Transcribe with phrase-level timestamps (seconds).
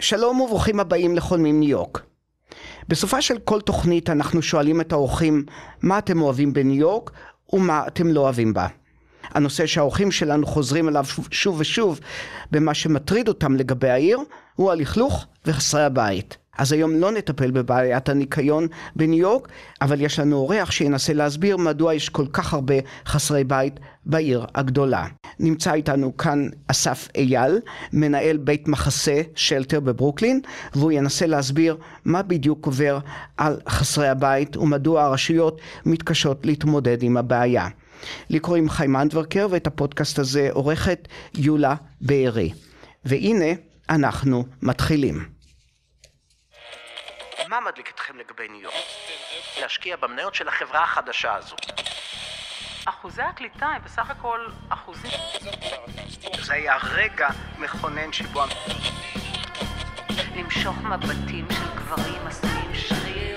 [0.00, 2.02] שלום וברוכים הבאים לחולמים ניו יורק.
[2.88, 5.44] בסופה של כל תוכנית אנחנו שואלים את האורחים
[5.82, 7.10] מה אתם אוהבים בניו יורק
[7.52, 8.66] ומה אתם לא אוהבים בה.
[9.30, 12.00] הנושא שהאורחים שלנו חוזרים אליו שוב ושוב
[12.50, 14.18] במה שמטריד אותם לגבי העיר
[14.54, 16.36] הוא הלכלוך וחסרי הבית.
[16.58, 18.66] אז היום לא נטפל בבעיית הניקיון
[18.96, 19.48] בניו יורק,
[19.82, 22.74] אבל יש לנו אורח שינסה להסביר מדוע יש כל כך הרבה
[23.06, 25.06] חסרי בית בעיר הגדולה.
[25.40, 27.60] נמצא איתנו כאן אסף אייל,
[27.92, 30.40] מנהל בית מחסה שלטר בברוקלין,
[30.74, 32.98] והוא ינסה להסביר מה בדיוק עובר
[33.36, 37.68] על חסרי הבית ומדוע הרשויות מתקשות להתמודד עם הבעיה.
[38.30, 42.52] לי קוראים חיים אנדברקר ואת הפודקאסט הזה עורכת יולה בארי.
[43.04, 43.52] והנה
[43.90, 45.37] אנחנו מתחילים.
[47.48, 48.74] מה מדליק אתכם לגבי ניו יורק?
[49.60, 51.56] להשקיע במניות של החברה החדשה הזו.
[52.84, 55.10] אחוזי הקליטה הם בסך הכל אחוזים.
[56.42, 58.44] זה היה רגע מכונן שבו...
[60.36, 63.36] למשוך מבטים של גברים עשויים שריר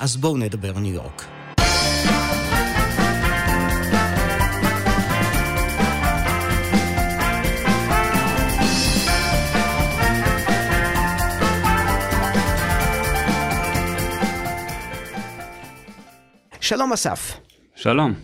[0.00, 1.37] אז בואו נדבר ניו יורק.
[16.60, 17.36] שלום אסף.
[17.74, 18.14] שלום.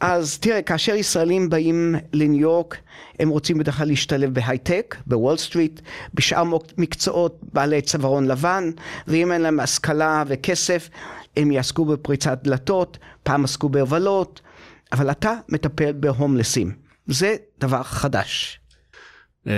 [0.00, 2.76] אז תראה, כאשר ישראלים באים לניו יורק,
[3.18, 5.80] הם רוצים בדרך כלל להשתלב בהייטק, בוול סטריט,
[6.14, 6.44] בשאר
[6.78, 8.70] מקצועות בעלי צווארון לבן,
[9.06, 10.88] ואם אין להם השכלה וכסף,
[11.36, 14.40] הם יעסקו בפריצת דלתות, פעם עסקו בהובלות,
[14.92, 16.72] אבל אתה מטפל בהומלסים.
[17.06, 18.60] זה דבר חדש.
[19.46, 19.52] אמ,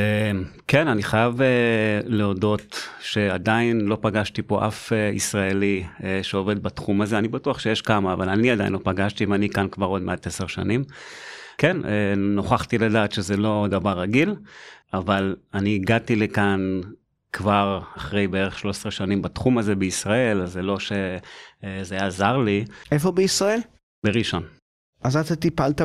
[0.66, 7.00] כן, אני חייב אה, להודות שעדיין לא פגשתי פה אף אה, ישראלי אה, שעובד בתחום
[7.00, 10.26] הזה, אני בטוח שיש כמה, אבל אני עדיין לא פגשתי ואני כאן כבר עוד מעט
[10.26, 10.84] עשר שנים.
[11.58, 11.76] כן,
[12.16, 14.34] נוכחתי לדעת שזה לא דבר רגיל,
[14.94, 16.80] אבל אני הגעתי לכאן
[17.32, 22.64] כבר אחרי בערך 13 שנים בתחום הזה בישראל, אז זה לא שזה היה זר לי.
[22.92, 23.60] איפה בישראל?
[24.04, 24.42] בראשון.
[25.06, 25.80] אז אתה טיפלת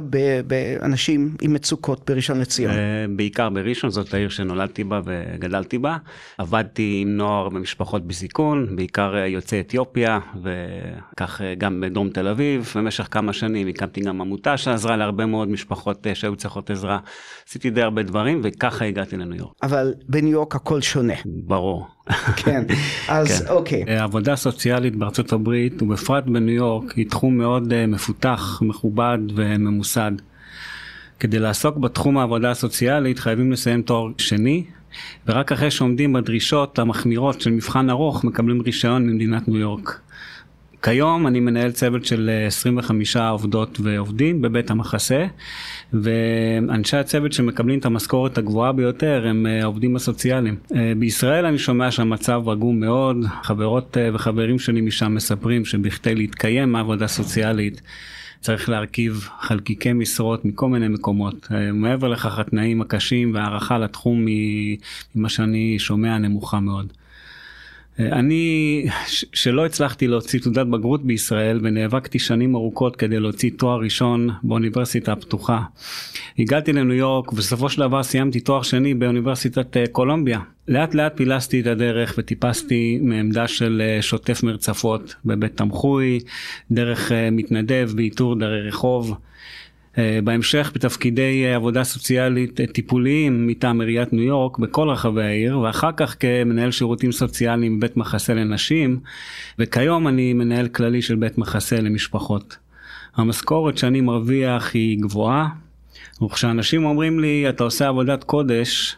[0.47, 2.71] באנשים עם מצוקות בראשון לציון.
[2.71, 5.97] אה, בעיקר בראשון, זאת העיר שנולדתי בה וגדלתי בה.
[6.37, 12.73] עבדתי עם נוער ומשפחות בסיכון, בעיקר יוצאי אתיופיה, וכך גם בדרום תל אביב.
[12.75, 16.99] במשך כמה שנים הקמתי גם עמותה שעזרה להרבה מאוד משפחות אה, שהיו צריכות עזרה.
[17.47, 19.53] עשיתי די הרבה דברים, וככה הגעתי לניו יורק.
[19.63, 21.13] אבל בניו יורק הכל שונה.
[21.25, 21.87] ברור.
[22.35, 22.63] כן,
[23.07, 23.47] אז כן.
[23.53, 23.83] אוקיי.
[23.99, 30.11] עבודה סוציאלית בארצות הברית ובפרט בניו יורק היא תחום מאוד uh, מפותח, מכובד וממוסד.
[31.19, 34.63] כדי לעסוק בתחום העבודה הסוציאלית חייבים לסיים תואר שני
[35.27, 39.99] ורק אחרי שעומדים בדרישות המחמירות של מבחן ארוך מקבלים רישיון ממדינת ניו יורק.
[40.81, 45.25] כיום אני מנהל צוות של 25 אה, עובדות ועובדים בבית המחסה
[45.93, 50.55] ואנשי הצוות שמקבלים את המשכורת הגבוהה ביותר הם אה, העובדים הסוציאליים.
[50.75, 57.07] אה, בישראל אני שומע שהמצב רגום מאוד, חברות וחברים שלי משם מספרים שבכדי להתקיים מעבודה
[57.07, 57.81] סוציאלית
[58.39, 61.47] צריך להרכיב חלקיקי משרות מכל מיני מקומות.
[61.73, 64.25] מעבר לכך התנאים הקשים והערכה לתחום
[65.15, 66.93] ממה שאני שומע נמוכה מאוד.
[68.11, 68.85] אני,
[69.33, 75.61] שלא הצלחתי להוציא תעודת בגרות בישראל ונאבקתי שנים ארוכות כדי להוציא תואר ראשון באוניברסיטה הפתוחה.
[76.39, 80.39] הגעתי לניו יורק ובסופו של דבר סיימתי תואר שני באוניברסיטת אה, קולומביה.
[80.67, 86.19] לאט לאט פילסתי את הדרך וטיפסתי מעמדה של אה, שוטף מרצפות בבית תמחוי,
[86.71, 89.17] דרך אה, מתנדב באיתור דרי רחוב.
[89.97, 95.59] אה, בהמשך בתפקידי אה, עבודה סוציאלית אה, טיפוליים מטעם עיריית ניו יורק בכל רחבי העיר
[95.59, 98.99] ואחר כך כמנהל שירותים סוציאליים בבית מחסה לנשים
[99.59, 102.57] וכיום אני מנהל כללי של בית מחסה למשפחות.
[103.15, 105.47] המשכורת שאני מרוויח היא גבוהה
[106.23, 108.97] וכשאנשים אומרים לי אתה עושה עבודת קודש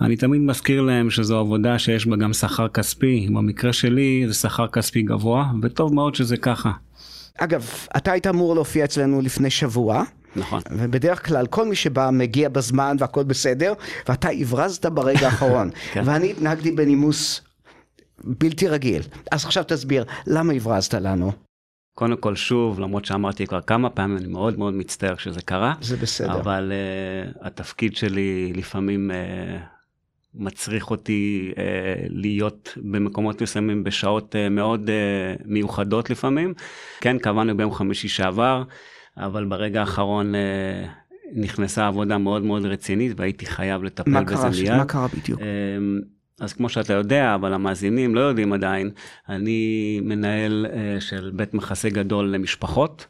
[0.00, 4.66] אני תמיד מזכיר להם שזו עבודה שיש בה גם שכר כספי במקרה שלי זה שכר
[4.66, 6.70] כספי גבוה וטוב מאוד שזה ככה.
[7.38, 10.02] אגב, אתה היית אמור להופיע אצלנו לפני שבוע.
[10.36, 10.62] נכון.
[10.70, 13.72] ובדרך כלל כל מי שבא מגיע בזמן והכל בסדר,
[14.08, 15.70] ואתה הברזת ברגע האחרון.
[15.92, 16.02] כן.
[16.04, 17.40] ואני התנהגתי בנימוס
[18.24, 19.02] בלתי רגיל.
[19.32, 21.32] אז עכשיו תסביר, למה הברזת לנו?
[21.94, 25.74] קודם כל שוב, למרות שאמרתי כבר כמה פעמים, אני מאוד מאוד מצטער שזה קרה.
[25.80, 26.40] זה בסדר.
[26.40, 29.14] אבל uh, התפקיד שלי לפעמים uh,
[30.36, 31.64] מצריך אותי אה,
[32.08, 36.54] להיות במקומות מסוימים בשעות אה, מאוד אה, מיוחדות לפעמים.
[37.00, 38.62] כן, קבענו ביום חמישי שעבר,
[39.16, 40.86] אבל ברגע האחרון אה,
[41.34, 44.76] נכנסה עבודה מאוד מאוד רצינית והייתי חייב לטפל בזה מיד.
[44.76, 45.40] מה קרה בדיוק?
[45.40, 45.46] אה,
[46.40, 48.90] אז כמו שאתה יודע, אבל המאזינים לא יודעים עדיין,
[49.28, 53.06] אני מנהל uh, של בית מחסה גדול למשפחות.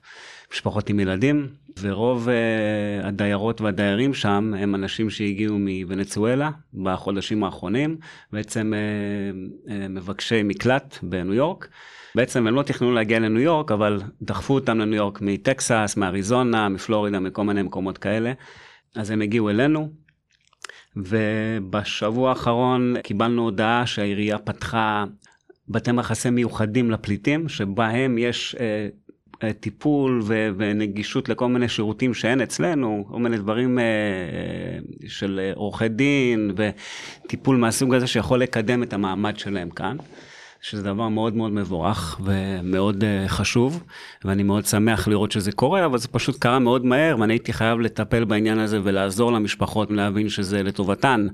[0.52, 1.48] משפחות עם ילדים,
[1.80, 7.96] ורוב uh, הדיירות והדיירים שם הם אנשים שהגיעו מוונצואלה בחודשים האחרונים,
[8.32, 11.68] בעצם uh, uh, מבקשי מקלט בניו יורק.
[12.14, 17.20] בעצם הם לא תכננו להגיע לניו יורק, אבל דחפו אותם לניו יורק מטקסס, מאריזונה, מפלורידה,
[17.20, 18.32] מכל מיני מקומות כאלה.
[18.94, 19.88] אז הם הגיעו אלינו,
[20.96, 25.04] ובשבוע האחרון קיבלנו הודעה שהעירייה פתחה
[25.68, 28.88] בתי מחסה מיוחדים לפליטים, שבהם יש אה,
[29.60, 35.88] טיפול ו- ונגישות לכל מיני שירותים שאין אצלנו, כל מיני דברים אה, אה של עורכי
[35.88, 39.96] דין וטיפול מהסוג הזה שיכול לקדם את המעמד שלהם כאן.
[40.60, 43.82] שזה דבר מאוד מאוד מבורך ומאוד uh, חשוב,
[44.24, 47.80] ואני מאוד שמח לראות שזה קורה, אבל זה פשוט קרה מאוד מהר, ואני הייתי חייב
[47.80, 51.26] לטפל בעניין הזה ולעזור למשפחות להבין שזה לטובתן,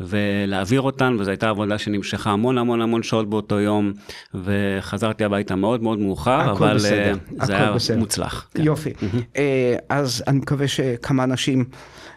[0.00, 3.92] ולהעביר אותן, וזו הייתה עבודה שנמשכה המון המון המון שעות באותו יום,
[4.34, 7.14] וחזרתי הביתה מאוד מאוד מאוחר, אבל בסדר.
[7.38, 7.98] Uh, זה היה בסדר.
[7.98, 8.48] מוצלח.
[8.54, 8.62] כן.
[8.62, 8.90] יופי.
[8.90, 9.34] Mm-hmm.
[9.34, 9.38] Uh,
[9.88, 11.64] אז אני מקווה שכמה אנשים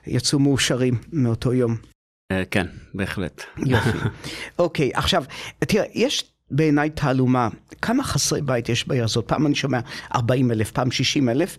[0.07, 1.75] יצאו מאושרים מאותו יום.
[2.51, 3.43] כן, בהחלט.
[3.57, 3.97] יופי.
[4.59, 5.23] אוקיי, עכשיו,
[5.59, 7.49] תראה, יש בעיניי תעלומה.
[7.81, 9.27] כמה חסרי בית יש בעיר הזאת?
[9.27, 9.79] פעם אני שומע
[10.15, 11.57] 40 אלף, פעם 60 אלף,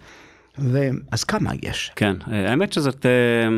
[1.12, 1.92] אז כמה יש?
[1.96, 3.48] כן, האמת שזאת אה,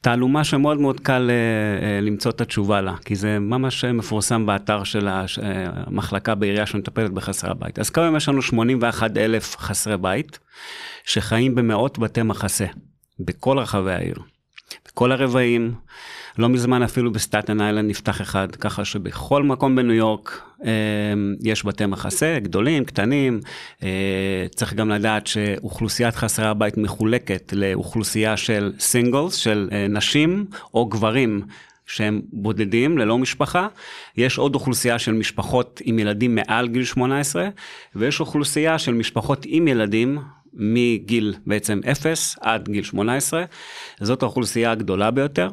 [0.00, 4.84] תעלומה שמאוד מאוד קל אה, אה, למצוא את התשובה לה, כי זה ממש מפורסם באתר
[4.84, 7.78] של המחלקה בעירייה שמטפלת בחסרי הבית.
[7.78, 10.38] אז כמה יש לנו 81 אלף חסרי בית,
[11.04, 12.66] שחיים במאות בתי מחסה,
[13.20, 14.16] בכל רחבי העיר.
[14.86, 15.74] בכל הרבעים,
[16.40, 20.70] לא מזמן אפילו בסטטן איילנד נפתח אחד, ככה שבכל מקום בניו יורק אה,
[21.42, 23.40] יש בתי מחסה, גדולים, קטנים.
[23.82, 30.44] אה, צריך גם לדעת שאוכלוסיית חסרי הבית מחולקת לאוכלוסייה של סינגלס, של אה, נשים
[30.74, 31.42] או גברים.
[31.86, 33.68] שהם בודדים, ללא משפחה.
[34.16, 37.48] יש עוד אוכלוסייה של משפחות עם ילדים מעל גיל 18,
[37.94, 40.18] ויש אוכלוסייה של משפחות עם ילדים
[40.54, 43.44] מגיל בעצם 0 עד גיל 18.
[44.00, 45.48] זאת האוכלוסייה הגדולה ביותר.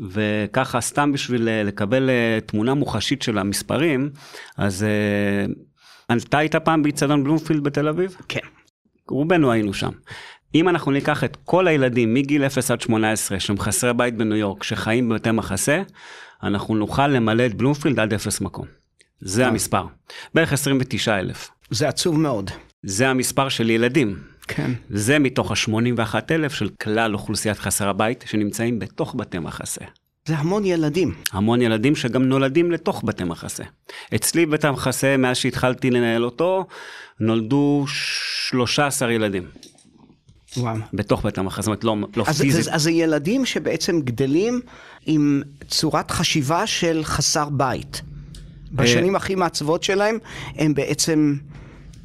[0.00, 4.10] וככה סתם בשביל אה, לקבל אה, תמונה מוחשית של המספרים,
[4.56, 8.16] אז אה, אתה היית פעם באיצטדיון בלומפילד בתל אביב?
[8.28, 8.40] כן.
[9.08, 9.90] רובנו היינו שם.
[10.54, 14.62] אם אנחנו ניקח את כל הילדים מגיל 0 עד 18 שהם חסרי בית בניו יורק,
[14.62, 15.82] שחיים בבתי מחסה,
[16.42, 18.66] אנחנו נוכל למלא את בלומפילד עד 0 מקום.
[19.20, 19.86] זה המספר.
[20.34, 21.50] בערך 29 אלף.
[21.70, 22.50] זה עצוב מאוד.
[22.82, 24.33] זה המספר של ילדים.
[24.48, 24.70] כן.
[24.90, 29.84] זה מתוך ה-81 אלף של כלל אוכלוסיית חסר הבית שנמצאים בתוך בתי מחסה.
[30.26, 31.14] זה המון ילדים.
[31.32, 33.64] המון ילדים שגם נולדים לתוך בתי מחסה.
[34.14, 36.66] אצלי בית המחסה, מאז שהתחלתי לנהל אותו,
[37.20, 39.42] נולדו 13 ילדים.
[40.56, 40.76] וואו.
[40.92, 42.60] בתוך בית המחסה, זאת אומרת לא, לא אז, פיזית.
[42.60, 44.60] אז, אז זה ילדים שבעצם גדלים
[45.06, 48.02] עם צורת חשיבה של חסר בית.
[48.72, 50.18] בשנים הכי מעצבות שלהם
[50.56, 51.36] הם בעצם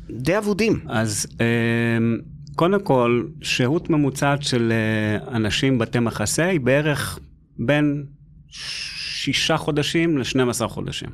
[0.09, 0.79] די אבודים.
[0.87, 2.19] אז אמ,
[2.59, 7.19] קודם כל, שהות ממוצעת של אה, אנשים בתי מחסה היא בערך
[7.57, 8.05] בין
[8.49, 11.09] שישה חודשים ל-12 חודשים.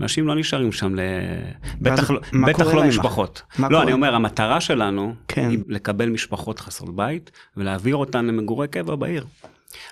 [0.00, 1.00] אנשים לא נשארים שם, ל...
[1.80, 3.42] בטח, לא, בטח לא משפחות.
[3.58, 3.82] לא, קורה?
[3.82, 5.50] אני אומר, המטרה שלנו כן.
[5.50, 9.26] היא לקבל משפחות חסרות בית ולהעביר אותן למגורי קבע בעיר.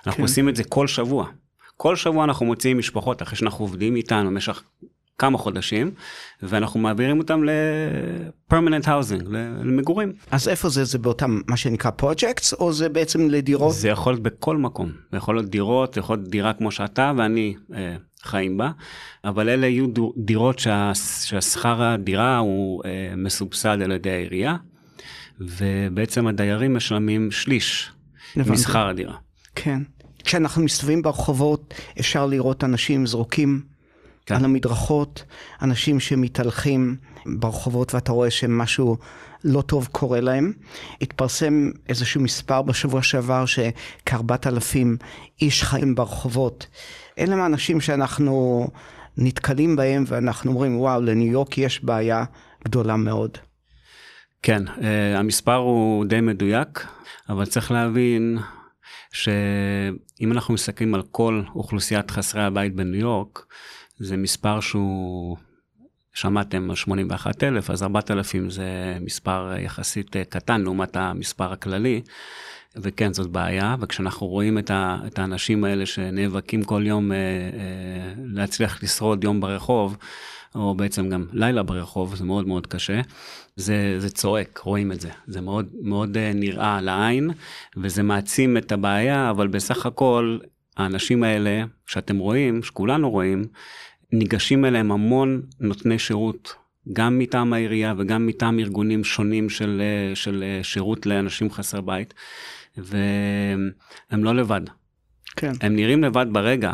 [0.05, 0.21] אנחנו כן.
[0.21, 1.27] עושים את זה כל שבוע.
[1.77, 4.63] כל שבוע אנחנו מוציאים משפחות אחרי שאנחנו עובדים איתן במשך
[5.17, 5.91] כמה חודשים,
[6.41, 9.23] ואנחנו מעבירים אותם ל-permanent housing,
[9.63, 10.13] למגורים.
[10.31, 10.83] אז איפה זה?
[10.83, 13.73] זה באותם, מה שנקרא projects, או זה בעצם לדירות?
[13.73, 14.91] זה יכול להיות בכל מקום.
[15.11, 18.71] זה יכול להיות דירות, זה יכול להיות דירה כמו שאתה ואני אה, חיים בה,
[19.25, 19.87] אבל אלה יהיו
[20.17, 20.91] דירות שה,
[21.23, 24.55] שהשכר הדירה הוא אה, מסובסד על ידי העירייה,
[25.39, 27.91] ובעצם הדיירים משלמים שליש
[28.35, 29.15] משכר הדירה.
[29.55, 29.81] כן.
[30.23, 33.61] כשאנחנו מסתובבים ברחובות, אפשר לראות אנשים זרוקים
[34.27, 34.35] כן.
[34.35, 35.23] על המדרכות,
[35.61, 38.97] אנשים שמתהלכים ברחובות ואתה רואה שמשהו
[39.43, 40.53] לא טוב קורה להם.
[41.01, 44.97] התפרסם איזשהו מספר בשבוע שעבר שכארבעת אלפים
[45.41, 46.67] איש חיים ברחובות.
[47.19, 48.67] אלה הם האנשים שאנחנו
[49.17, 52.23] נתקלים בהם ואנחנו אומרים, וואו, לניו יורק יש בעיה
[52.65, 53.37] גדולה מאוד.
[54.41, 54.81] כן, uh,
[55.15, 56.87] המספר הוא די מדויק,
[57.29, 58.37] אבל צריך להבין
[59.13, 63.45] שאם אנחנו מסתכלים על כל אוכלוסיית חסרי הבית בניו יורק,
[63.99, 65.37] זה מספר שהוא,
[66.13, 72.01] שמעתם על 81 אלף, אז 4,000 זה מספר יחסית קטן לעומת המספר הכללי.
[72.75, 78.13] וכן, זאת בעיה, וכשאנחנו רואים את, ה, את האנשים האלה שנאבקים כל יום אה, אה,
[78.23, 79.97] להצליח לשרוד יום ברחוב,
[80.55, 83.01] או בעצם גם לילה ברחוב, זה מאוד מאוד קשה,
[83.55, 85.09] זה, זה צועק, רואים את זה.
[85.27, 87.29] זה מאוד מאוד אה, נראה לעין,
[87.77, 90.37] וזה מעצים את הבעיה, אבל בסך הכל,
[90.77, 93.45] האנשים האלה, שאתם רואים, שכולנו רואים,
[94.11, 96.55] ניגשים אליהם המון נותני שירות
[96.93, 102.13] גם מטעם העירייה וגם מטעם ארגונים שונים של, אה, של אה, שירות לאנשים חסרי בית,
[102.77, 104.61] והם לא לבד.
[105.35, 105.51] כן.
[105.61, 106.71] הם נראים לבד ברגע,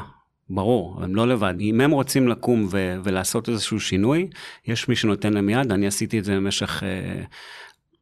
[0.50, 1.53] ברור, הם לא לבד.
[1.60, 4.27] אם הם רוצים לקום ו- ולעשות איזשהו שינוי,
[4.67, 6.86] יש מי שנותן להם יד, אני עשיתי את זה במשך uh,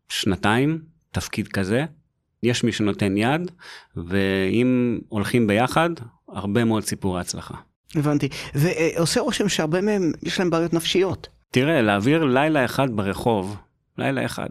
[0.09, 0.81] שנתיים,
[1.11, 1.85] תפקיד כזה.
[2.43, 3.51] יש מי שנותן יד,
[3.95, 5.89] ואם הולכים ביחד,
[6.27, 7.55] הרבה מאוד סיפורי הצלחה.
[7.95, 8.29] הבנתי.
[8.55, 11.27] ועושה רושם שהרבה מהם, יש להם בעיות נפשיות.
[11.51, 13.57] תראה, להעביר לילה אחד ברחוב,
[13.97, 14.49] לילה אחד,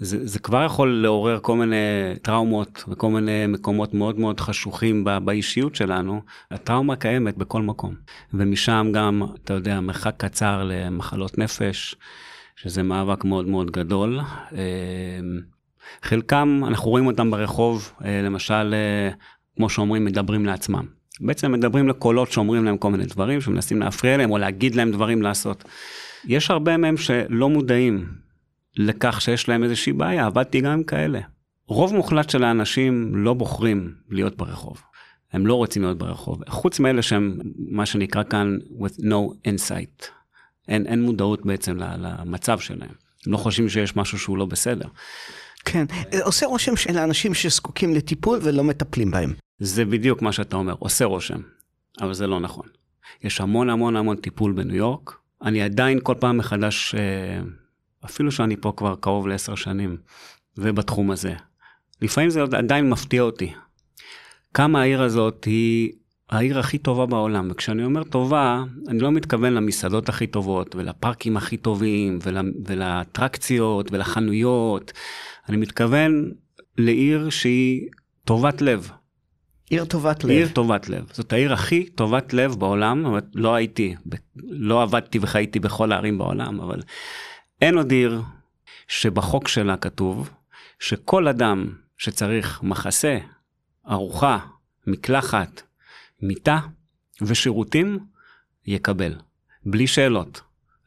[0.00, 1.76] זה, זה כבר יכול לעורר כל מיני
[2.22, 6.22] טראומות וכל מיני מקומות מאוד מאוד חשוכים ב, באישיות שלנו.
[6.50, 7.94] הטראומה קיימת בכל מקום.
[8.34, 11.94] ומשם גם, אתה יודע, מרחק קצר למחלות נפש,
[12.56, 14.20] שזה מאבק מאוד מאוד גדול.
[16.02, 19.10] חלקם, אנחנו רואים אותם ברחוב, אה, למשל, אה,
[19.56, 20.84] כמו שאומרים, מדברים לעצמם.
[21.20, 25.22] בעצם מדברים לקולות שאומרים להם כל מיני דברים, שמנסים להפריע להם או להגיד להם דברים
[25.22, 25.64] לעשות.
[26.24, 28.08] יש הרבה מהם שלא מודעים
[28.76, 31.20] לכך שיש להם איזושהי בעיה, עבדתי גם עם כאלה.
[31.66, 34.82] רוב מוחלט של האנשים לא בוחרים להיות ברחוב.
[35.32, 40.06] הם לא רוצים להיות ברחוב, חוץ מאלה שהם מה שנקרא כאן with no insight.
[40.68, 42.90] אין, אין מודעות בעצם למצב שלהם.
[43.26, 44.88] הם לא חושבים שיש משהו שהוא לא בסדר.
[45.64, 45.84] כן,
[46.22, 49.34] עושה רושם של אנשים שזקוקים לטיפול ולא מטפלים בהם.
[49.58, 51.40] זה בדיוק מה שאתה אומר, עושה רושם,
[52.00, 52.66] אבל זה לא נכון.
[53.24, 55.16] יש המון המון המון טיפול בניו יורק.
[55.42, 57.40] אני עדיין כל פעם מחדש אה,
[58.04, 59.96] אפילו שאני פה כבר קרוב לעשר שנים,
[60.58, 61.34] ובתחום הזה.
[62.02, 63.52] לפעמים זה עדיין מפתיע אותי.
[64.54, 65.92] כמה העיר הזאת היא
[66.30, 71.56] העיר הכי טובה בעולם, וכשאני אומר טובה, אני לא מתכוון למסעדות הכי טובות, ולפארקים הכי
[71.56, 72.36] טובים, ול,
[72.66, 74.92] ולאטרקציות, ולחנויות,
[75.50, 76.32] אני מתכוון
[76.78, 77.88] לעיר שהיא
[78.24, 78.90] טובת לב.
[79.70, 80.30] עיר טובת לב.
[80.30, 81.04] עיר טובת לב.
[81.12, 83.94] זאת העיר הכי טובת לב בעולם, אבל לא הייתי,
[84.36, 86.80] לא עבדתי וחייתי בכל הערים בעולם, אבל
[87.62, 88.22] אין עוד עיר
[88.88, 90.30] שבחוק שלה כתוב
[90.78, 93.18] שכל אדם שצריך מחסה,
[93.90, 94.38] ארוחה,
[94.86, 95.62] מקלחת,
[96.22, 96.60] מיטה
[97.22, 97.98] ושירותים,
[98.66, 99.14] יקבל.
[99.66, 100.40] בלי שאלות.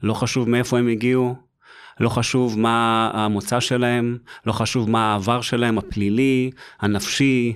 [0.03, 1.36] לא חשוב מאיפה הם הגיעו,
[2.03, 7.53] לא חשוב מה המוצא שלהם, לא חשוב מה העבר שלהם, הפלילי, הנפשי,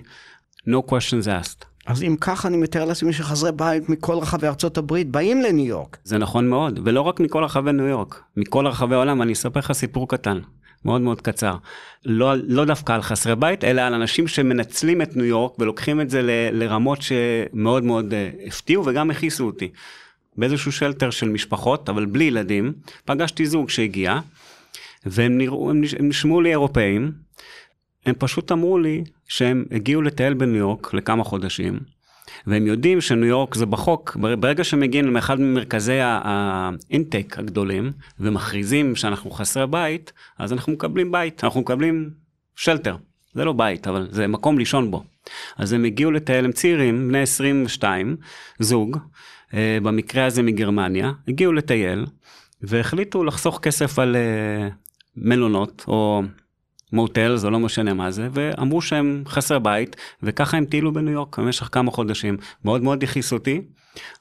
[0.67, 1.65] no questions asked.
[1.85, 5.97] אז אם ככה אני מתאר לעצמי שחסרי בית מכל רחבי ארצות הברית באים לניו יורק.
[6.03, 9.71] זה נכון מאוד, ולא רק מכל רחבי ניו יורק, מכל רחבי העולם, אני אספר לך
[9.71, 10.39] סיפור קטן,
[10.85, 11.55] מאוד מאוד קצר.
[12.05, 16.09] לא, לא דווקא על חסרי בית, אלא על אנשים שמנצלים את ניו יורק ולוקחים את
[16.09, 19.69] זה ל, לרמות שמאוד מאוד uh, הפתיעו וגם הכעיסו אותי.
[20.37, 22.73] באיזשהו שלטר של משפחות, אבל בלי ילדים,
[23.05, 24.19] פגשתי זוג שהגיע,
[25.05, 27.11] והם נראו, הם, הם נשמעו לי אירופאים,
[28.05, 31.79] הם פשוט אמרו לי שהם הגיעו לטייל בניו יורק לכמה חודשים,
[32.47, 39.67] והם יודעים שניו יורק זה בחוק, ברגע שמגיעים לאחד ממרכזי האינטק הגדולים, ומכריזים שאנחנו חסרי
[39.67, 42.09] בית, אז אנחנו מקבלים בית, אנחנו מקבלים
[42.55, 42.95] שלטר.
[43.33, 45.03] זה לא בית, אבל זה מקום לישון בו.
[45.57, 48.15] אז הם הגיעו לטייל, הם צעירים, בני 22,
[48.59, 48.97] זוג,
[49.53, 52.05] במקרה הזה מגרמניה, הגיעו לטייל,
[52.61, 54.69] והחליטו לחסוך כסף על אה,
[55.17, 56.23] מלונות, או
[56.93, 61.39] מוטל, זה לא משנה מה זה, ואמרו שהם חסר בית, וככה הם טיילו בניו יורק
[61.39, 62.37] במשך כמה חודשים.
[62.65, 63.61] מאוד מאוד הכעיס אותי,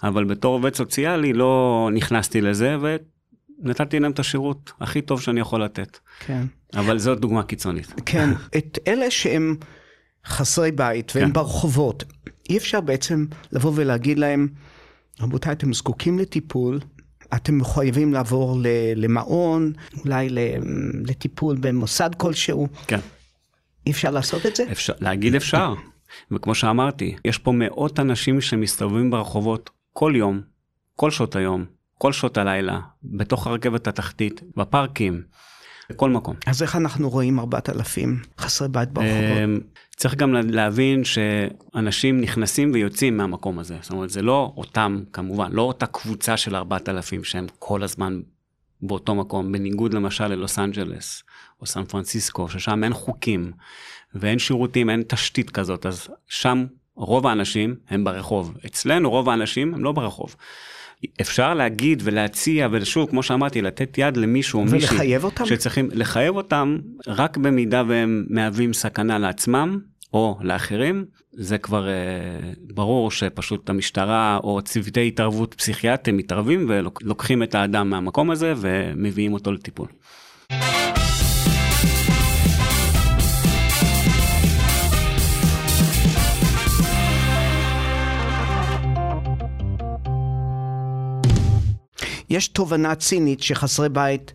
[0.03, 2.77] אבל בתור עובד סוציאלי לא נכנסתי לזה,
[3.63, 5.99] ונתתי להם את השירות הכי טוב שאני יכול לתת.
[6.27, 6.43] כן.
[6.75, 7.95] אבל זאת דוגמה קיצונית.
[8.07, 9.57] כן, את אלה שהם
[10.27, 11.33] חסרי בית והם כן.
[11.33, 12.05] ברחובות,
[12.51, 14.49] אי אפשר בעצם לבוא ולהגיד להם,
[15.21, 16.81] רבותיי, אתם זקוקים לטיפול,
[17.35, 18.59] אתם מחויבים לעבור
[18.97, 19.73] למעון,
[20.05, 20.29] אולי
[21.07, 22.69] לטיפול במוסד כלשהו.
[22.87, 23.01] כן.
[23.87, 24.65] אי אפשר לעשות את זה?
[24.73, 25.75] אפשר, להגיד אפשר.
[26.31, 30.41] וכמו שאמרתי, יש פה מאות אנשים שמסתובבים ברחובות כל יום,
[30.97, 31.65] כל שעות היום,
[31.99, 35.23] כל שעות הלילה, בתוך הרכבת התחתית, בפארקים,
[35.91, 36.37] בכל מקום.
[36.47, 39.39] אז איך אנחנו רואים 4,000 חסרי בית ברחובות?
[39.45, 39.61] אמ,
[39.97, 43.77] צריך גם להבין שאנשים נכנסים ויוצאים מהמקום הזה.
[43.81, 48.21] זאת אומרת, זה לא אותם, כמובן, לא אותה קבוצה של 4,000 שהם כל הזמן
[48.83, 51.23] באותו מקום, בניגוד למשל ללוס אנג'לס
[51.61, 53.53] או סן פרנסיסקו, ששם אין חוקים
[54.15, 56.67] ואין שירותים, אין תשתית כזאת, אז שם
[56.97, 58.57] רוב האנשים הם ברחוב.
[58.67, 60.37] אצלנו רוב האנשים הם לא ברחוב.
[61.21, 66.37] אפשר להגיד ולהציע ושוב כמו שאמרתי לתת יד למישהו או מישהי ולחייב אותם שצריכים לחייב
[66.37, 69.79] אותם רק במידה והם מהווים סכנה לעצמם
[70.13, 71.95] או לאחרים זה כבר אה,
[72.75, 79.53] ברור שפשוט המשטרה או צוותי התערבות פסיכיאטרים מתערבים ולוקחים את האדם מהמקום הזה ומביאים אותו
[79.53, 79.89] לטיפול.
[92.31, 94.33] יש תובנה צינית שחסרי בית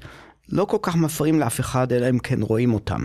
[0.50, 3.02] לא כל כך מפריעים לאף אחד, אלא אם כן רואים אותם.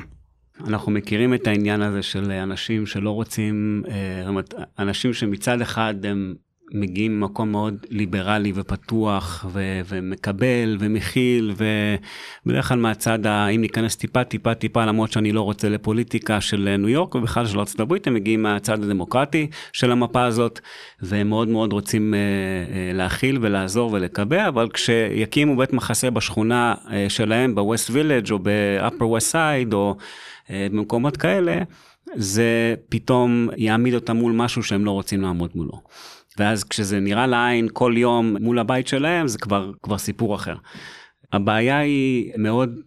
[0.67, 4.31] אנחנו מכירים את העניין הזה של אנשים שלא רוצים, אה,
[4.79, 6.35] אנשים שמצד אחד הם
[6.75, 11.55] מגיעים ממקום מאוד ליברלי ופתוח ו- ומקבל ומכיל
[12.47, 16.77] ובדרך כלל מהצד, ה- אם ניכנס טיפה טיפה טיפה למרות שאני לא רוצה לפוליטיקה של
[16.79, 20.61] ניו יורק ובכלל של ארצות הברית הם מגיעים מהצד הדמוקרטי של המפה הזאת
[21.03, 27.07] והם מאוד מאוד רוצים אה, אה, להכיל ולעזור ולקבל אבל כשיקימו בית מחסה בשכונה אה,
[27.09, 29.97] שלהם בווסט וילג' או באפר ווסט סייד או
[30.51, 31.59] אה, במקומות כאלה
[32.15, 35.81] זה פתאום יעמיד אותם מול משהו שהם לא רוצים לעמוד מולו.
[36.39, 40.55] ואז כשזה נראה לעין כל יום מול הבית שלהם זה כבר כבר סיפור אחר.
[41.33, 42.81] הבעיה היא מאוד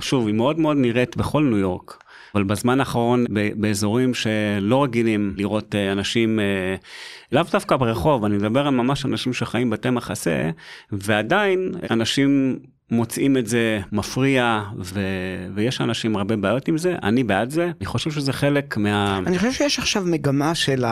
[0.00, 2.02] שוב היא מאוד מאוד נראית בכל ניו יורק.
[2.34, 3.24] אבל בזמן האחרון
[3.56, 6.74] באזורים שלא רגילים לראות אה, אנשים אה,
[7.32, 10.50] לאו דווקא ברחוב אני מדבר על ממש אנשים שחיים בתי מחסה
[10.92, 12.58] ועדיין אנשים
[12.92, 15.00] מוצאים את זה מפריע ו...
[15.54, 19.20] ויש אנשים הרבה בעיות עם זה, אני בעד זה, אני חושב שזה חלק מה...
[19.26, 20.84] אני חושב שיש עכשיו מגמה של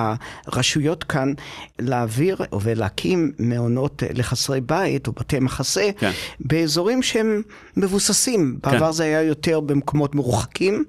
[0.46, 1.32] הרשויות כאן
[1.78, 6.10] להעביר ולהקים מעונות לחסרי בית או בתי מחסה כן.
[6.40, 7.42] באזורים שהם
[7.76, 8.58] מבוססים.
[8.62, 8.70] כן.
[8.70, 10.84] בעבר זה היה יותר במקומות מרוחקים,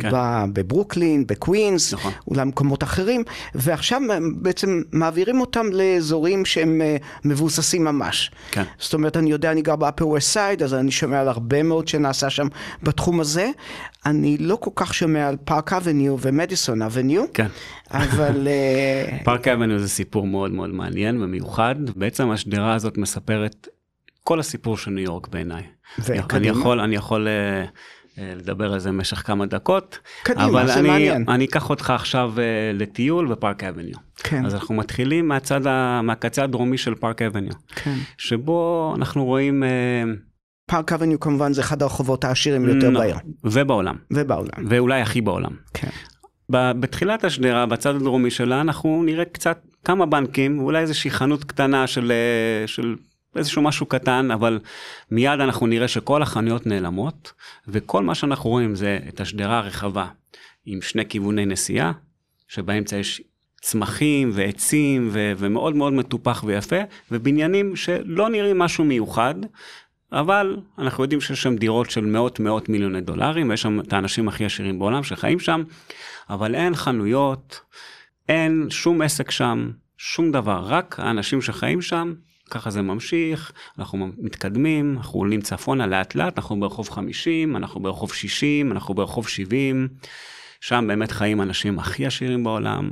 [0.00, 0.10] כן.
[0.52, 2.12] בברוקלין, בקווינס, נכון.
[2.26, 4.00] אולי מקומות אחרים, ועכשיו
[4.36, 8.30] בעצם מעבירים אותם לאזורים שהם אה, מבוססים ממש.
[8.50, 8.62] כן.
[8.78, 11.88] זאת אומרת, אני יודע, אני גר באפר ווסט סייד, אז אני שומע על הרבה מאוד
[11.88, 12.46] שנעשה שם
[12.82, 13.50] בתחום הזה.
[14.06, 17.46] אני לא כל כך שומע על פארק אבניו ומדיסון אבניו, כן.
[17.90, 18.48] אבל...
[18.48, 21.74] אה, פארק אבניו זה סיפור מאוד מאוד מעניין ומיוחד.
[21.96, 23.68] בעצם השדרה הזאת מספרת
[24.22, 25.62] כל הסיפור של ניו יורק בעיניי.
[26.30, 27.64] אני יכול, אני יכול אה,
[28.18, 29.98] אה, לדבר על זה במשך כמה דקות.
[30.22, 31.24] קדימה, אבל זה אני, מעניין.
[31.28, 32.32] אני אקח אותך עכשיו
[32.74, 33.96] לטיול בפארק אבניו.
[34.16, 34.46] כן.
[34.46, 37.52] אז אנחנו מתחילים מהצד, ה, מהקצה הדרומי של פארק אבניו.
[37.74, 37.94] כן.
[38.18, 39.62] שבו אנחנו רואים...
[40.66, 43.16] פארק אבניו כמובן זה אחד הרחובות העשירים ביותר לא, בעיר.
[43.44, 43.96] ובעולם.
[44.10, 44.66] ובעולם.
[44.68, 45.52] ואולי הכי בעולם.
[45.74, 45.88] כן.
[46.50, 52.12] בתחילת השדרה, בצד הדרומי שלה, אנחנו נראה קצת כמה בנקים, אולי איזושהי חנות קטנה של,
[52.12, 52.96] אה, של
[53.36, 54.60] איזשהו משהו קטן, אבל
[55.10, 57.32] מיד אנחנו נראה שכל החנויות נעלמות,
[57.68, 60.06] וכל מה שאנחנו רואים זה את השדרה הרחבה
[60.66, 61.92] עם שני כיווני נסיעה,
[62.48, 63.22] שבאמצע יש
[63.60, 66.76] צמחים ועצים ו- ומאוד מאוד מטופח ויפה,
[67.10, 69.34] ובניינים שלא נראים משהו מיוחד,
[70.14, 74.28] אבל אנחנו יודעים שיש שם דירות של מאות מאות מיליוני דולרים, ויש שם את האנשים
[74.28, 75.62] הכי עשירים בעולם שחיים שם,
[76.30, 77.60] אבל אין חנויות,
[78.28, 82.14] אין שום עסק שם, שום דבר, רק האנשים שחיים שם,
[82.50, 88.12] ככה זה ממשיך, אנחנו מתקדמים, אנחנו עולים צפונה לאט לאט, אנחנו ברחוב 50, אנחנו ברחוב
[88.12, 89.88] 60, אנחנו ברחוב 70,
[90.60, 92.90] שם באמת חיים האנשים הכי עשירים בעולם,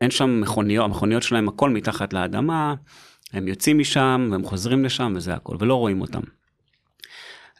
[0.00, 2.74] אין שם מכוניות, המכוניות שלהם הכל מתחת לאדמה,
[3.32, 6.20] הם יוצאים משם והם חוזרים לשם וזה הכל, ולא רואים אותם.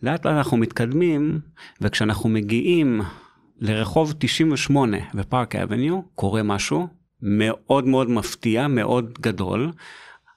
[0.02, 1.40] לאט לאט אנחנו מתקדמים,
[1.80, 3.00] וכשאנחנו מגיעים
[3.61, 6.88] לרחוב 98 בפארק אבניו, קורה משהו
[7.22, 9.72] מאוד מאוד מפתיע, מאוד גדול.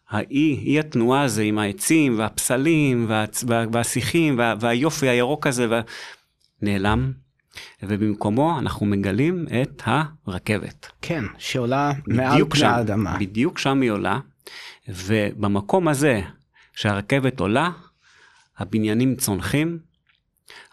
[0.09, 5.81] האי, אי התנועה הזה עם העצים והפסלים וה, וה, והשיחים וה, והיופי הירוק הזה וה...
[6.61, 7.11] נעלם,
[7.83, 10.87] ובמקומו אנחנו מגלים את הרכבת.
[11.01, 13.17] כן, שעולה מעל פני האדמה.
[13.19, 14.19] בדיוק שם היא עולה,
[14.87, 16.21] ובמקום הזה
[16.73, 17.71] שהרכבת עולה,
[18.57, 19.79] הבניינים צונחים,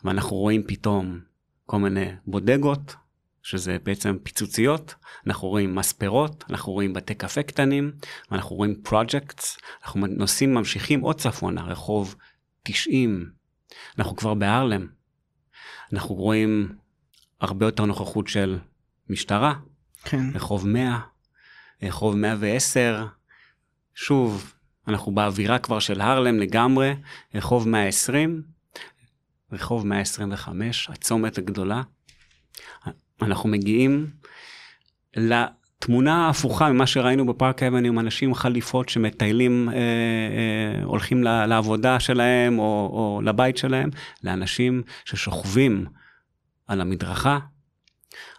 [0.04, 1.20] ואנחנו רואים פתאום
[1.66, 2.94] כל מיני בודגות,
[3.42, 4.94] שזה בעצם פיצוציות,
[5.26, 7.92] אנחנו רואים מספרות, אנחנו רואים בתי קפה קטנים,
[8.30, 12.14] ואנחנו רואים פרויקטס, אנחנו נוסעים, ממשיכים עוד צפונה, רחוב
[12.62, 13.30] 90,
[13.98, 14.86] אנחנו כבר בהרלם,
[15.92, 16.76] אנחנו רואים
[17.40, 18.58] הרבה יותר נוכחות של
[19.10, 19.54] משטרה,
[20.04, 20.30] כן.
[20.34, 21.00] רחוב 100,
[21.82, 23.06] רחוב 110,
[23.94, 24.54] שוב,
[24.88, 26.94] אנחנו באווירה כבר של הרלם לגמרי,
[27.34, 28.42] רחוב 120,
[29.52, 31.82] רחוב 125, הצומת הגדולה.
[33.22, 34.10] אנחנו מגיעים
[35.16, 42.58] לתמונה ההפוכה ממה שראינו בפארק אבן עם אנשים חליפות שמטיילים, אה, אה, הולכים לעבודה שלהם
[42.58, 43.90] או, או לבית שלהם,
[44.24, 45.86] לאנשים ששוכבים
[46.66, 47.38] על המדרכה,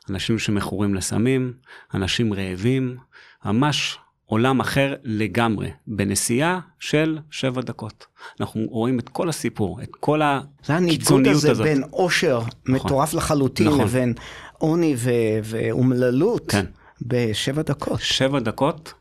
[0.10, 1.54] אנשים שמכורים לסמים,
[1.94, 2.98] אנשים רעבים,
[3.46, 8.06] ממש עולם אחר לגמרי, בנסיעה של שבע דקות.
[8.40, 10.62] אנחנו רואים את כל הסיפור, את כל הקיצוניות הזאת.
[10.64, 13.82] זה הניגוד הזה בין עושר נכון, מטורף לחלוטין נכון.
[13.82, 14.14] לבין
[14.58, 14.96] עוני
[15.44, 16.66] ואומללות כן.
[17.02, 18.00] בשבע דקות.
[18.00, 18.94] שבע דקות,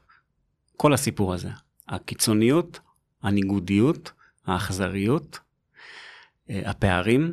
[0.76, 1.48] כל הסיפור הזה.
[1.88, 2.80] הקיצוניות,
[3.22, 4.12] הניגודיות,
[4.46, 5.38] האכזריות,
[6.50, 7.32] אה, הפערים,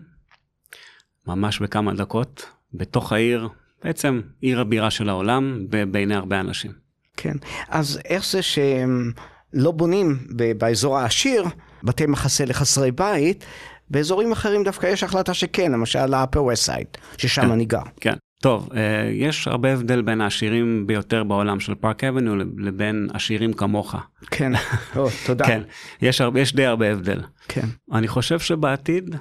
[1.28, 3.50] ממש בכמה דקות, בתוך העיר,
[3.84, 6.72] בעצם עיר הבירה של העולם, בעיני הרבה אנשים.
[7.18, 7.34] כן,
[7.70, 9.12] אז איך זה שהם
[9.54, 10.18] לא בונים
[10.58, 11.46] באזור העשיר,
[11.84, 13.46] בתי מחסה לחסרי בית,
[13.90, 17.52] באזורים אחרים דווקא יש החלטה שכן, למשל ה-upper west side, ששם כן.
[17.52, 17.84] אני גר.
[18.00, 18.14] כן.
[18.42, 23.96] טוב, אה, יש הרבה הבדל בין העשירים ביותר בעולם של פארק אבניו לבין עשירים כמוך.
[24.32, 24.52] כן,
[24.96, 25.46] או, תודה.
[25.48, 25.62] כן,
[26.02, 27.22] יש, הרבה, יש די הרבה הבדל.
[27.48, 27.68] כן.
[27.94, 29.16] אני חושב שבעתיד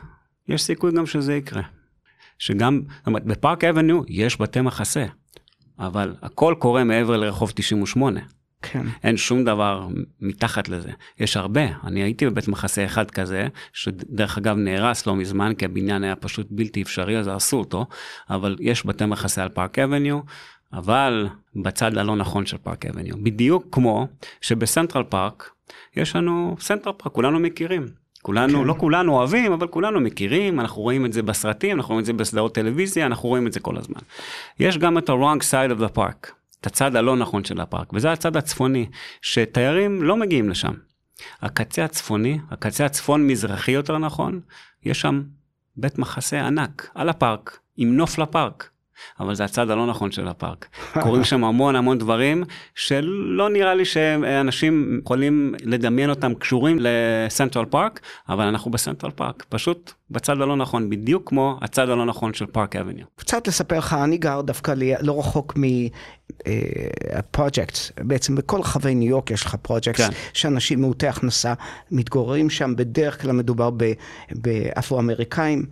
[0.49, 1.63] יש סיכוי גם שזה יקרה.
[2.39, 5.05] שגם, זאת אומרת, בפארק אבניו יש בתי מחסה,
[5.81, 8.21] אבל הכל קורה מעבר לרחוב 98.
[8.63, 8.87] כן.
[9.05, 9.89] אין שום דבר
[10.21, 10.91] מתחת לזה.
[11.19, 16.05] יש הרבה, אני הייתי בבית מחסה אחד כזה, שדרך אגב נהרס לא מזמן, כי הבניין
[16.05, 17.87] היה פשוט בלתי אפשרי, אז הרסו אותו,
[18.31, 20.21] אבל יש בתי מחסה על פארק אבניו,
[20.73, 23.15] אבל בצד הלא נכון של פארק אבניו.
[23.23, 24.07] בדיוק כמו
[24.41, 25.51] שבסנטרל פארק,
[25.97, 27.87] יש לנו סנטרל פארק, כולנו מכירים.
[28.23, 28.67] כולנו, כן.
[28.67, 32.13] לא כולנו אוהבים, אבל כולנו מכירים, אנחנו רואים את זה בסרטים, אנחנו רואים את זה
[32.13, 34.01] בסדרות טלוויזיה, אנחנו רואים את זה כל הזמן.
[34.61, 38.13] יש גם את ה-wrong side of the park, את הצד הלא נכון של הפארק, וזה
[38.13, 38.87] הצד הצפוני,
[39.23, 40.73] שתיירים לא מגיעים לשם.
[41.43, 44.41] הקצה הצפוני, הקצה הצפון-מזרחי יותר נכון,
[44.85, 45.23] יש שם
[45.77, 48.71] בית מחסה ענק על הפארק, עם נוף לפארק.
[49.21, 50.69] אבל זה הצד הלא נכון של הפארק.
[51.01, 58.01] קורים שם המון המון דברים שלא נראה לי שאנשים יכולים לדמיין אותם קשורים לסנטרל פארק,
[58.29, 62.77] אבל אנחנו בסנטרל פארק, פשוט בצד הלא נכון, בדיוק כמו הצד הלא נכון של פארק
[62.77, 63.05] אבניו.
[63.17, 65.59] קצת לספר לך, אני גר דווקא לי, לא רחוק
[67.17, 70.11] מ projects, בעצם בכל רחבי ניו יורק יש לך projects, כן.
[70.33, 71.55] שאנשים מעוטי הכנסה
[71.91, 73.71] מתגוררים שם, בדרך כלל מדובר
[74.31, 75.67] באפרו-אמריקאים.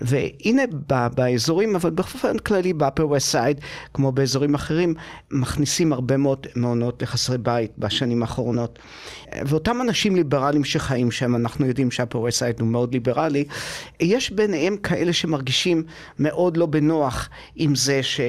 [0.00, 3.60] והנה ב- באזורים, אבל באופן כללי ב-upper west side,
[3.94, 4.94] כמו באזורים אחרים,
[5.30, 8.78] מכניסים הרבה מאוד מעונות לחסרי בית בשנים האחרונות.
[9.46, 13.44] ואותם אנשים ליברליים שחיים שם, אנחנו יודעים שה-upper west side הוא מאוד ליברלי,
[14.00, 15.82] יש ביניהם כאלה שמרגישים
[16.18, 18.20] מאוד לא בנוח עם זה ש,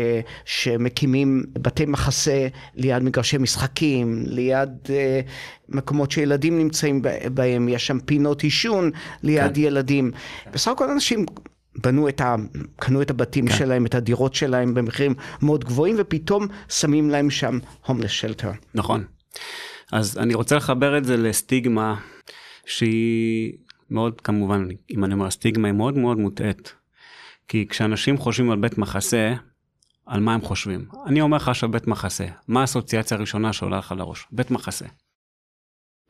[0.45, 5.21] שמקימים בתי מחסה ליד מגרשי משחקים, ליד אה,
[5.69, 7.02] מקומות שילדים נמצאים
[7.34, 8.91] בהם, יש שם פינות עישון
[9.23, 9.62] ליד כן.
[9.62, 10.12] ילדים.
[10.54, 11.26] בסך הכל אנשים
[11.76, 12.36] בנו את ה...
[12.76, 13.54] קנו את הבתים כן.
[13.54, 18.52] שלהם, את הדירות שלהם במחירים מאוד גבוהים, ופתאום שמים להם שם הומלס שלטר.
[18.76, 19.04] נכון.
[19.91, 21.95] אז אני רוצה לחבר את זה לסטיגמה
[22.65, 23.54] שהיא
[23.89, 26.73] מאוד כמובן, אם אני אומר סטיגמה היא מאוד מאוד מוטעית.
[27.47, 29.34] כי כשאנשים חושבים על בית מחסה,
[30.06, 30.86] על מה הם חושבים?
[31.06, 34.28] אני אומר לך עכשיו בית מחסה, מה האסוציאציה הראשונה שעולה לך לראש?
[34.32, 34.86] בית מחסה.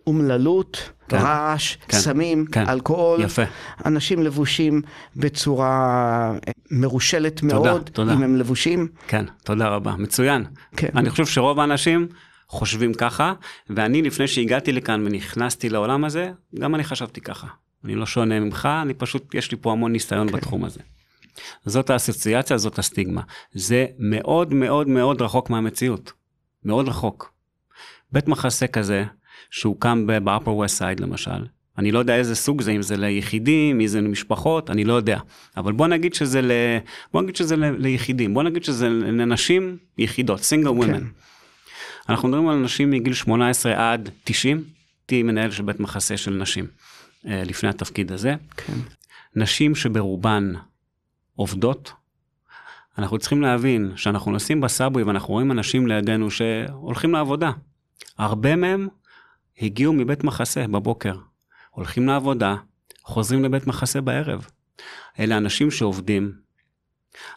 [0.07, 1.17] אומללות, כן.
[1.17, 1.97] רעש, כן.
[1.97, 2.69] סמים, כן.
[2.69, 3.41] אלכוהול, יפה.
[3.85, 4.81] אנשים לבושים
[5.15, 8.13] בצורה אה, מרושלת תודה, מאוד, תודה.
[8.13, 8.87] אם הם לבושים.
[9.07, 10.45] כן, תודה רבה, מצוין.
[10.77, 10.89] כן.
[10.95, 12.07] אני חושב שרוב האנשים
[12.47, 13.33] חושבים ככה,
[13.69, 17.47] ואני לפני שהגעתי לכאן ונכנסתי לעולם הזה, גם אני חשבתי ככה.
[17.85, 20.35] אני לא שונה ממך, אני פשוט, יש לי פה המון ניסיון כן.
[20.35, 20.79] בתחום הזה.
[21.65, 23.21] זאת האסוציאציה, זאת הסטיגמה.
[23.53, 26.11] זה מאוד מאוד מאוד רחוק מהמציאות.
[26.65, 27.33] מאוד רחוק.
[28.11, 29.03] בית מחסה כזה,
[29.51, 31.45] שהוקם ב-upper west side למשל,
[31.77, 35.19] אני לא יודע איזה סוג זה, אם זה ליחידים, אם זה למשפחות, אני לא יודע.
[35.57, 36.51] אבל בוא נגיד שזה, ל...
[37.13, 37.75] בוא נגיד שזה ל...
[37.77, 40.85] ליחידים, בוא נגיד שזה לנשים יחידות, single women.
[40.85, 41.03] כן.
[42.09, 44.63] אנחנו מדברים על נשים מגיל 18 עד 90,
[45.05, 46.67] תהיי מנהל של בית מחסה של נשים
[47.27, 48.35] אה, לפני התפקיד הזה.
[48.57, 48.73] כן.
[49.35, 50.53] נשים שברובן
[51.35, 51.91] עובדות,
[52.97, 57.51] אנחנו צריכים להבין שאנחנו נוסעים בסאבווי ואנחנו רואים אנשים לידינו שהולכים לעבודה.
[58.17, 58.87] הרבה מהם
[59.61, 61.15] הגיעו מבית מחסה בבוקר,
[61.71, 62.55] הולכים לעבודה,
[63.03, 64.47] חוזרים לבית מחסה בערב.
[65.19, 66.33] אלה אנשים שעובדים,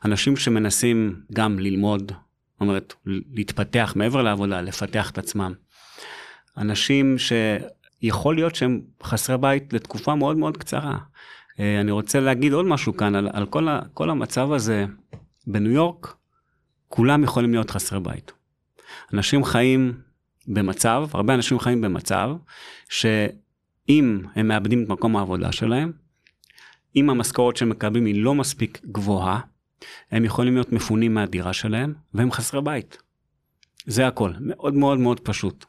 [0.04, 5.52] אנשים שמנסים גם ללמוד, זאת אומרת, להתפתח מעבר לעבודה, לפתח את עצמם.
[6.56, 10.98] אנשים שיכול להיות שהם חסרי בית לתקופה מאוד מאוד קצרה.
[11.60, 14.86] אה, אני רוצה להגיד עוד משהו כאן על, על כל, ה, כל המצב הזה
[15.46, 16.14] בניו יורק,
[16.88, 18.32] כולם יכולים להיות חסרי בית.
[19.12, 20.00] אנשים חיים
[20.48, 22.30] במצב, הרבה אנשים חיים במצב,
[22.88, 25.92] שאם הם מאבדים את מקום העבודה שלהם,
[26.96, 29.40] אם המשכורת שהם מקבלים היא לא מספיק גבוהה,
[30.10, 32.98] הם יכולים להיות מפונים מהדירה שלהם, והם חסרי בית.
[33.86, 35.64] זה הכל, מאוד מאוד מאוד פשוט.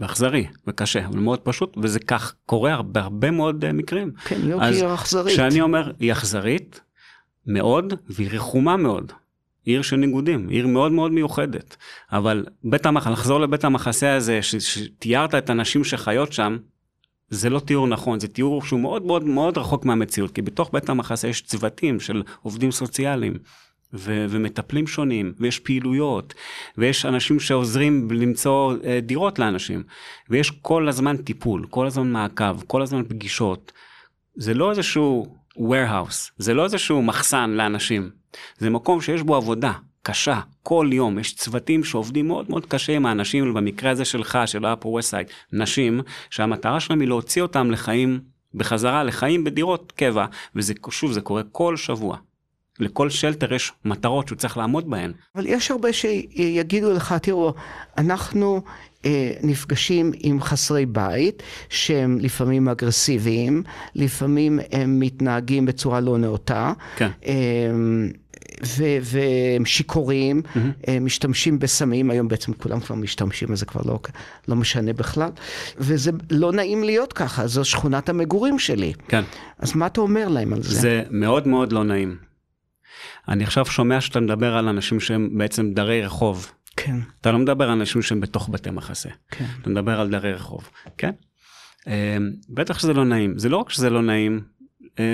[0.00, 4.12] ואכזרי וקשה, אבל מאוד פשוט, וזה כך קורה בהרבה מאוד אה, מקרים.
[4.24, 5.34] כן, היא אכזרית.
[5.34, 6.80] כשאני אומר היא אכזרית
[7.46, 9.12] מאוד והיא רחומה מאוד.
[9.64, 11.76] עיר של ניגודים, עיר מאוד מאוד מיוחדת.
[12.12, 13.06] אבל בית המח...
[13.06, 14.56] לחזור לבית המחסה הזה, ש...
[14.56, 16.56] שתיארת את הנשים שחיות שם,
[17.30, 20.88] זה לא תיאור נכון, זה תיאור שהוא מאוד מאוד מאוד רחוק מהמציאות, כי בתוך בית
[20.88, 23.34] המחסה יש צוותים של עובדים סוציאליים.
[23.92, 26.34] ו- ומטפלים שונים, ויש פעילויות,
[26.78, 29.82] ויש אנשים שעוזרים למצוא אה, דירות לאנשים,
[30.30, 33.72] ויש כל הזמן טיפול, כל הזמן מעקב, כל הזמן פגישות.
[34.36, 38.10] זה לא איזשהו warehouse, זה לא איזשהו מחסן לאנשים,
[38.58, 43.06] זה מקום שיש בו עבודה, קשה, כל יום, יש צוותים שעובדים מאוד מאוד קשה עם
[43.06, 48.20] האנשים, במקרה הזה שלך, של אפר ווסטסייד, נשים, שהמטרה שלהם היא להוציא אותם לחיים,
[48.54, 52.16] בחזרה לחיים בדירות קבע, וזה, שוב, זה קורה כל שבוע.
[52.80, 55.12] לכל שלטר יש מטרות שהוא צריך לעמוד בהן.
[55.36, 57.54] אבל יש הרבה שיגידו לך, תראו,
[57.98, 58.62] אנחנו
[59.04, 63.62] אה, נפגשים עם חסרי בית, שהם לפעמים אגרסיביים,
[63.94, 66.72] לפעמים הם מתנהגים בצורה לא נאותה.
[66.96, 67.10] כן.
[67.26, 67.34] אה,
[69.02, 70.90] והם שיכורים, mm-hmm.
[71.00, 73.98] משתמשים בסמים, היום בעצם כולם כבר משתמשים, אז זה כבר לא,
[74.48, 75.30] לא משנה בכלל.
[75.78, 78.92] וזה לא נעים להיות ככה, זו שכונת המגורים שלי.
[79.08, 79.22] כן.
[79.58, 80.80] אז מה אתה אומר להם על זה?
[80.80, 82.27] זה מאוד מאוד לא נעים.
[83.28, 86.52] אני עכשיו שומע שאתה מדבר על אנשים שהם בעצם דרי רחוב.
[86.76, 86.96] כן.
[87.20, 89.08] אתה לא מדבר על אנשים שהם בתוך בתי מחסה.
[89.30, 89.46] כן.
[89.60, 90.70] אתה מדבר על דרי רחוב.
[90.98, 91.10] כן.
[92.48, 93.38] בטח שזה לא נעים.
[93.38, 94.40] זה לא רק שזה לא נעים,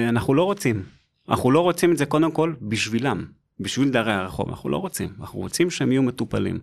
[0.09, 0.83] אנחנו לא רוצים.
[1.29, 3.24] אנחנו לא רוצים את זה קודם כל בשבילם,
[3.61, 6.59] בשביל דרי הרחוב, אנחנו לא רוצים, אנחנו רוצים שהם יהיו מטופלים.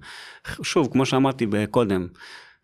[0.64, 2.08] שוב, כמו שאמרתי קודם,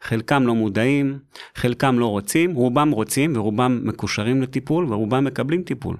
[0.02, 1.19] חלקם לא מודעים,
[1.56, 5.97] חלקם לא רוצים, רובם רוצים ורובם מקושרים לטיפול ורובם מקבלים טיפול.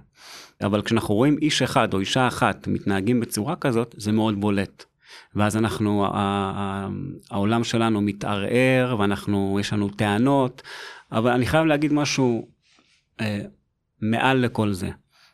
[0.62, 4.86] אבל כשאנחנו רואים איש אחד או אישה אחת מתנהגים בצורה כזאת, זה מאוד בולט.
[5.36, 6.06] ואז אנחנו,
[7.32, 10.62] העולם שלנו מתערער ואנחנו, יש לנו טענות,
[11.12, 12.48] אבל אני חייב להגיד משהו
[13.22, 13.42] אה,
[14.02, 14.90] מעל לכל זה.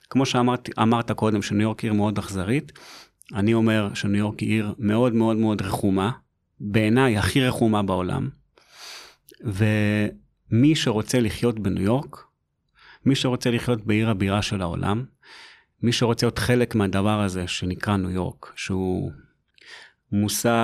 [0.10, 2.72] כמו שאמרת קודם, שניו יורק עיר מאוד אכזרית,
[3.34, 6.12] אני אומר שניו יורק היא עיר מאוד מאוד מאוד רחומה,
[6.60, 8.30] בעיניי הכי רחומה בעולם,
[9.42, 12.24] ומי שרוצה לחיות בניו יורק,
[13.06, 15.04] מי שרוצה לחיות בעיר הבירה של העולם,
[15.84, 19.12] מי שרוצה להיות חלק מהדבר הזה שנקרא ניו יורק, שהוא
[20.12, 20.64] מושא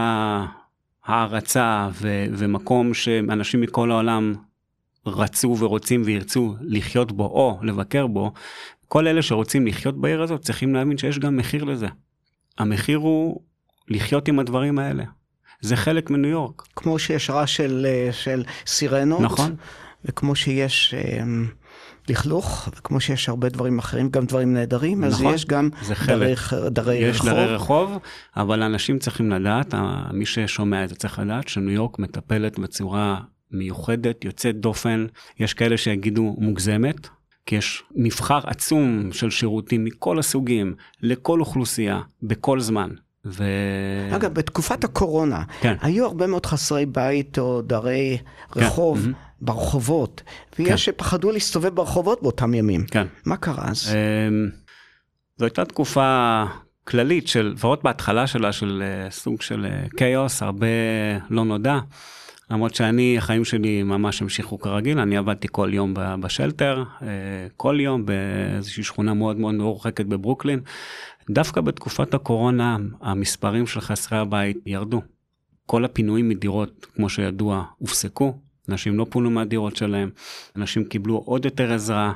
[1.06, 4.34] הערצה ו- ומקום שאנשים מכל העולם
[5.06, 8.34] רצו ורוצים וירצו לחיות בו או לבקר בו,
[8.88, 11.88] כל אלה שרוצים לחיות בעיר הזאת צריכים להבין שיש גם מחיר לזה.
[12.58, 13.42] המחיר הוא
[13.88, 15.04] לחיות עם הדברים האלה.
[15.62, 16.62] זה חלק מניו יורק.
[16.76, 19.22] כמו שיש רעש של, של סירנות.
[19.22, 19.56] נכון.
[20.06, 21.24] וכמו שיש אה,
[22.10, 25.70] לכלוך, וכמו שיש הרבה דברים אחרים, גם דברים נהדרים, נכון, אז יש גם
[26.10, 26.34] דרי,
[26.68, 27.28] דרי יש רחוב.
[27.28, 27.98] יש דרי רחוב,
[28.38, 29.74] אבל אנשים צריכים לדעת,
[30.14, 33.20] מי ששומע את זה צריך לדעת שניו יורק מטפלת בצורה
[33.52, 35.06] מיוחדת, יוצאת דופן,
[35.40, 37.08] יש כאלה שיגידו מוגזמת,
[37.46, 42.90] כי יש מבחר עצום של שירותים מכל הסוגים, לכל אוכלוסייה, בכל זמן.
[43.26, 43.44] ו...
[44.16, 45.76] אגב, בתקופת הקורונה, כן.
[45.82, 48.18] היו הרבה מאוד חסרי בית או דרי
[48.52, 48.60] כן.
[48.60, 49.14] רחוב מהמם.
[49.42, 50.24] ברחובות,
[50.60, 50.78] ויש כן.
[50.78, 52.86] שפחדו להסתובב ברחובות באותם ימים.
[52.92, 53.08] כן.
[53.26, 53.96] מה קרה אז?
[54.28, 54.50] אמ,
[55.38, 56.44] זו הייתה תקופה
[56.84, 60.68] כללית של, לפחות בהתחלה שלה, של אה, סוג של אה, כאוס, הרבה
[61.30, 61.80] לא נודע.
[62.52, 67.08] למרות שאני, החיים שלי ממש המשיכו כרגיל, אני עבדתי כל יום בשלטר, אה,
[67.58, 70.60] כל יום באיזושהי שכונה מאוד מאוד מרוחקת בברוקלין.
[71.30, 75.02] דווקא בתקופת הקורונה, המספרים של חסרי הבית ירדו.
[75.66, 78.40] כל הפינויים מדירות, כמו שידוע, הופסקו.
[78.70, 80.10] אנשים לא פונו מהדירות שלהם,
[80.56, 82.14] אנשים קיבלו עוד יותר עזרה.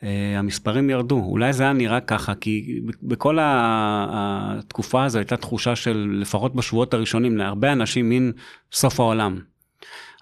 [0.00, 0.02] Uh,
[0.36, 6.54] המספרים ירדו, אולי זה היה נראה ככה, כי בכל התקופה הזו הייתה תחושה של, לפחות
[6.54, 8.32] בשבועות הראשונים, להרבה אנשים מין
[8.72, 9.38] סוף העולם.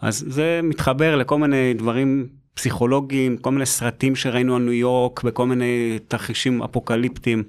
[0.01, 2.29] אז זה מתחבר לכל מיני דברים
[2.63, 7.43] פסיכולוגיים, כל מיני סרטים שראינו על ניו יורק, בכל מיני תרחישים אפוקליפטיים.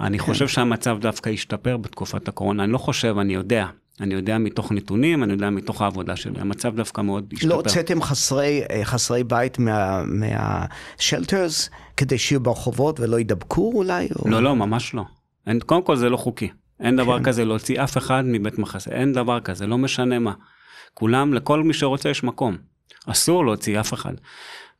[0.00, 3.66] אני חושב שהמצב דווקא השתפר בתקופת הקורונה, אני לא חושב, אני יודע.
[4.00, 7.48] אני יודע מתוך נתונים, אני יודע מתוך העבודה שלי, המצב דווקא מאוד השתפר.
[7.48, 14.08] לא הוצאתם חסרי, אה, חסרי בית מה- מהשלטרס כדי שיהיו ברחובות ולא יידבקו אולי?
[14.18, 14.30] או...
[14.30, 15.02] לא, לא, ממש לא.
[15.46, 16.48] אין, קודם כל זה לא חוקי.
[16.80, 17.24] אין דבר כן.
[17.24, 20.32] כזה להוציא אף אחד מבית מחסה, אין דבר כזה, לא משנה מה.
[20.94, 22.56] כולם, לכל מי שרוצה יש מקום.
[23.06, 24.14] אסור להוציא אף אחד.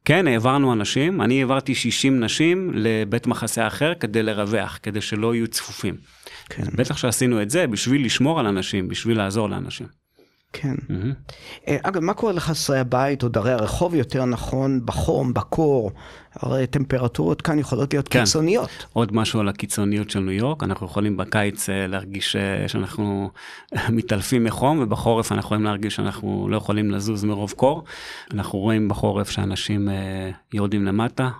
[0.05, 5.49] כן, העברנו אנשים, אני העברתי 60 נשים לבית מחסה אחר כדי לרווח, כדי שלא יהיו
[5.49, 5.97] צפופים.
[6.49, 10.06] כן, בטח שעשינו את זה בשביל לשמור על אנשים, בשביל לעזור לאנשים.
[10.53, 10.75] כן.
[11.69, 15.91] אה, אגב, מה קורה לחסרי הבית או דרי הרחוב יותר נכון בחום, בקור?
[16.35, 18.21] הרי טמפרטורות כאן יכולות להיות כן.
[18.21, 18.87] קיצוניות.
[18.93, 23.31] עוד משהו על הקיצוניות של ניו יורק, אנחנו יכולים בקיץ אה, להרגיש אה, שאנחנו
[23.89, 27.85] מתעלפים מחום, ובחורף אנחנו יכולים להרגיש שאנחנו לא יכולים לזוז מרוב קור.
[28.33, 29.89] אנחנו רואים בחורף שאנשים
[30.53, 31.31] יורדים למטה,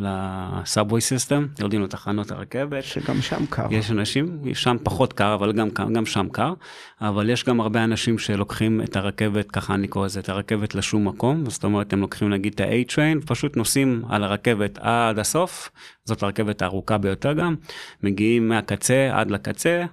[0.00, 2.84] לסאבווי סיסטם, יורדים לתחנות הרכבת.
[2.84, 3.66] שגם שם קר.
[3.70, 6.52] יש אנשים, שם פחות קר, אבל גם, גם שם קר,
[7.00, 11.08] אבל יש גם הרבה אנשים שלוקחים את הרכבת, ככה אני קורא לזה, את הרכבת לשום
[11.08, 15.70] מקום, זאת אומרת, הם לוקחים נגיד את ה-A-Train, פשוט נוסעים על הרכבת עד הסוף,
[16.04, 17.54] זאת הרכבת הארוכה ביותר גם,
[18.02, 19.84] מגיעים מהקצה עד לקצה,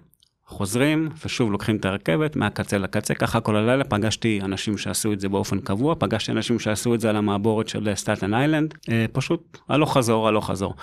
[0.47, 5.29] חוזרים ושוב לוקחים את הרכבת מהקצה לקצה, ככה כל הלילה פגשתי אנשים שעשו את זה
[5.29, 9.97] באופן קבוע, פגשתי אנשים שעשו את זה על המעבורת של סטטן איילנד, אה, פשוט הלוך
[9.97, 10.73] חזור, הלוך חזור.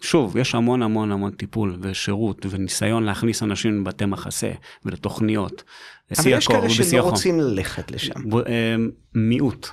[0.00, 4.50] שוב, יש המון המון המון טיפול ושירות וניסיון להכניס אנשים לבתי מחסה
[4.84, 5.62] ולתוכניות.
[6.18, 8.14] אבל יש כאלה שלא רוצים ללכת לשם.
[8.46, 8.76] אה,
[9.14, 9.68] מיעוט.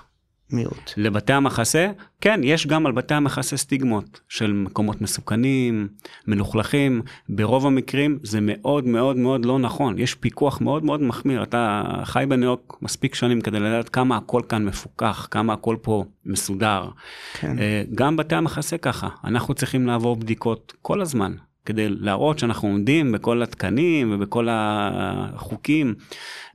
[0.52, 0.92] מיעוט.
[0.98, 5.88] לבתי המחסה, כן, יש גם על בתי המחסה סטיגמות של מקומות מסוכנים,
[6.28, 11.84] מלוכלכים, ברוב המקרים זה מאוד מאוד מאוד לא נכון, יש פיקוח מאוד מאוד מחמיר, אתה
[12.04, 16.90] חי בניו יורק מספיק שנים כדי לדעת כמה הכל כאן מפוקח, כמה הכל פה מסודר.
[17.34, 17.60] כן.
[17.60, 21.36] אה, גם בתי המחסה ככה, אנחנו צריכים לעבור בדיקות כל הזמן,
[21.68, 25.94] כדי להראות שאנחנו עומדים בכל התקנים ובכל החוקים.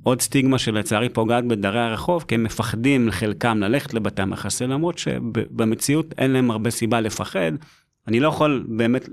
[0.02, 6.14] עוד סטיגמה שלצערי פוגעת בדרי הרחוב, כי הם מפחדים לחלקם ללכת לבתי המחסה, למרות שבמציאות
[6.18, 7.52] אין להם הרבה סיבה לפחד.
[8.08, 9.08] אני לא יכול באמת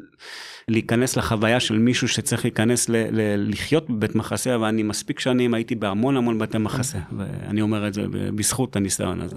[0.68, 5.54] להיכנס לחוויה של מישהו שצריך להיכנס ל- ל- לחיות בבית מחסה, אבל אני מספיק שנים
[5.54, 8.04] הייתי בהמון המון בתי מחסה, ואני אומר את זה
[8.36, 9.36] בזכות הניסיון הזה.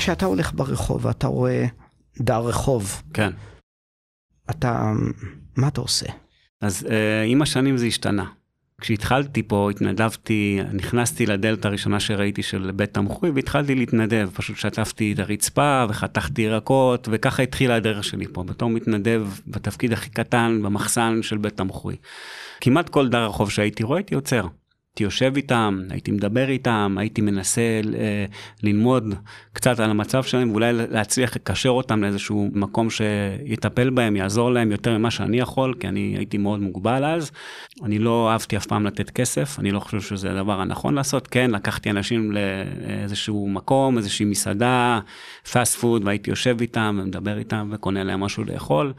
[0.00, 1.66] כשאתה הולך ברחוב ואתה רואה
[2.20, 3.30] דר רחוב, כן.
[4.50, 4.92] אתה,
[5.56, 6.06] מה אתה עושה?
[6.60, 8.24] אז אה, עם השנים זה השתנה.
[8.80, 15.18] כשהתחלתי פה, התנדבתי, נכנסתי לדלת הראשונה שראיתי של בית תמחוי והתחלתי להתנדב, פשוט שטפתי את
[15.18, 21.38] הרצפה וחתכתי ירקות וככה התחילה הדרך שלי פה, בתור מתנדב בתפקיד הכי קטן במחסן של
[21.38, 21.96] בית תמחוי.
[22.60, 24.46] כמעט כל דר רחוב שהייתי רואה הייתי עוצר.
[25.00, 27.60] הייתי יושב איתם, הייתי מדבר איתם, הייתי מנסה
[27.94, 28.24] אה,
[28.62, 29.14] ללמוד
[29.52, 34.98] קצת על המצב שלהם ואולי להצליח לקשר אותם לאיזשהו מקום שיטפל בהם, יעזור להם יותר
[34.98, 37.30] ממה שאני יכול, כי אני הייתי מאוד מוגבל אז.
[37.84, 41.26] אני לא אהבתי אף פעם לתת כסף, אני לא חושב שזה הדבר הנכון לעשות.
[41.26, 45.00] כן, לקחתי אנשים לאיזשהו מקום, איזושהי מסעדה,
[45.52, 48.92] fast food, והייתי יושב איתם ומדבר איתם וקונה להם משהו לאכול.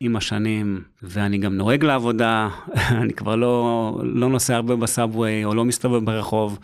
[0.00, 2.48] עם השנים, ואני גם נוהג לעבודה,
[3.02, 6.58] אני כבר לא, לא נוסע הרבה ב subway או לא מסתובב ברחוב,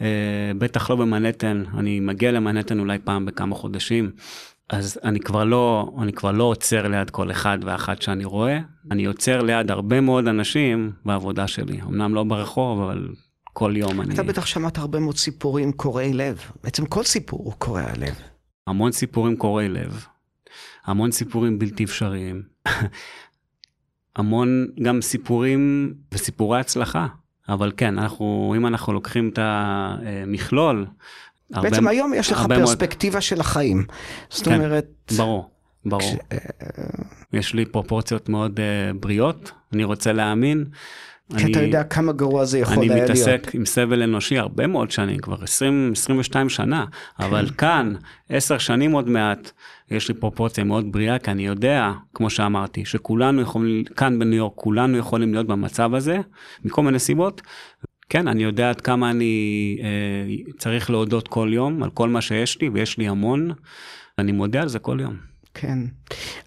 [0.00, 4.10] אה, בטח לא במנהטן, אני מגיע למנהטן אולי פעם בכמה חודשים.
[4.70, 8.58] אז אני כבר לא, אני כבר לא עוצר ליד כל אחד ואחת שאני רואה,
[8.90, 13.08] אני עוצר ליד הרבה מאוד אנשים בעבודה שלי, אמנם לא ברחוב, אבל
[13.52, 14.14] כל יום אני...
[14.14, 18.14] אתה בטח שמעת הרבה מאוד סיפורים קורעי לב, בעצם כל סיפור הוא קורע לב.
[18.66, 20.06] המון סיפורים קורעי לב,
[20.84, 22.42] המון סיפורים בלתי אפשריים,
[24.16, 27.06] המון גם סיפורים וסיפורי הצלחה,
[27.48, 30.86] אבל כן, אנחנו, אם אנחנו לוקחים את המכלול,
[31.50, 33.22] בעצם הרבה, היום יש לך פרספקטיבה מאוד...
[33.22, 33.86] של החיים.
[34.30, 35.12] זאת כן, אומרת...
[35.16, 35.50] ברור,
[35.84, 36.02] ברור.
[36.02, 36.36] כש...
[37.32, 40.64] יש לי פרופורציות מאוד uh, בריאות, אני רוצה להאמין.
[41.38, 43.10] כי אתה יודע כמה גרוע זה יכול היה להיות.
[43.10, 46.84] אני מתעסק עם סבל אנושי הרבה מאוד שנים, כבר 20-22 שנה,
[47.18, 47.24] כן.
[47.24, 47.94] אבל כאן,
[48.28, 49.50] 10 שנים עוד מעט,
[49.90, 54.52] יש לי פרופורציה מאוד בריאה, כי אני יודע, כמו שאמרתי, שכולנו יכולים, כאן בניו יורק,
[54.54, 56.18] כולנו יכולים להיות במצב הזה,
[56.64, 57.42] מכל מיני סיבות.
[58.08, 62.60] כן, אני יודע עד כמה אני אה, צריך להודות כל יום על כל מה שיש
[62.60, 63.50] לי, ויש לי המון,
[64.18, 65.33] אני מודה על זה כל יום.
[65.54, 65.78] כן.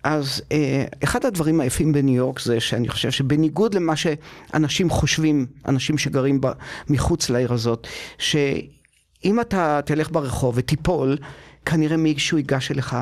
[0.04, 5.98] אז אה, אחד הדברים היפים בניו יורק זה שאני חושב שבניגוד למה שאנשים חושבים, אנשים
[5.98, 6.48] שגרים ב,
[6.90, 11.18] מחוץ לעיר הזאת, שאם אתה תלך ברחוב ותיפול,
[11.66, 12.96] כנראה מישהו ייגש אליך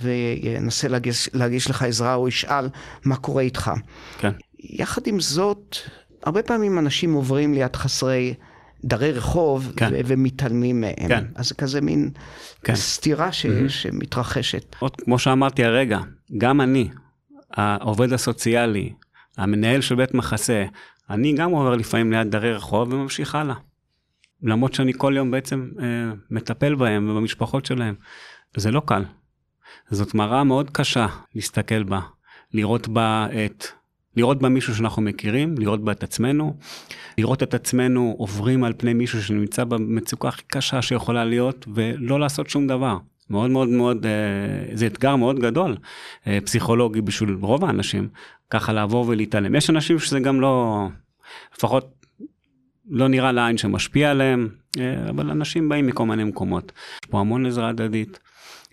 [0.00, 2.68] וינסה להגיש, להגיש לך עזרה או ישאל
[3.04, 3.70] מה קורה איתך.
[4.18, 4.32] כן.
[4.58, 5.76] יחד עם זאת,
[6.22, 8.34] הרבה פעמים אנשים עוברים ליד חסרי
[8.84, 9.90] דרי רחוב כן.
[9.92, 11.08] ו- ומתעלמים מהם.
[11.08, 11.24] כן.
[11.34, 12.10] אז זה כזה מין
[12.64, 12.74] כן.
[12.74, 13.68] סתירה ש- mm-hmm.
[13.68, 14.76] שמתרחשת.
[14.78, 15.98] עוד כמו שאמרתי הרגע,
[16.38, 16.88] גם אני,
[17.50, 18.92] העובד הסוציאלי,
[19.36, 20.64] המנהל של בית מחסה,
[21.10, 23.54] אני גם עובר לפעמים ליד דרי רחוב וממשיך הלאה.
[24.42, 27.94] למרות שאני כל יום בעצם אה, מטפל בהם ובמשפחות שלהם.
[28.56, 29.04] זה לא קל.
[29.90, 32.00] זאת מראה מאוד קשה להסתכל בה,
[32.52, 33.64] לראות בה את,
[34.16, 36.56] לראות בה מישהו שאנחנו מכירים, לראות בה את עצמנו,
[37.18, 42.50] לראות את עצמנו עוברים על פני מישהו שנמצא במצוקה הכי קשה שיכולה להיות ולא לעשות
[42.50, 42.98] שום דבר.
[43.30, 45.76] מאוד מאוד מאוד, אה, זה אתגר מאוד גדול,
[46.26, 48.08] אה, פסיכולוגי בשביל רוב האנשים,
[48.50, 49.54] ככה לעבור ולהתעלם.
[49.54, 50.86] יש אנשים שזה גם לא,
[51.56, 51.94] לפחות
[52.90, 54.48] לא נראה לעין שמשפיע עליהם,
[54.78, 56.72] אה, אבל אנשים באים מכל מיני מקומות.
[57.02, 58.18] יש פה המון עזרה הדדית,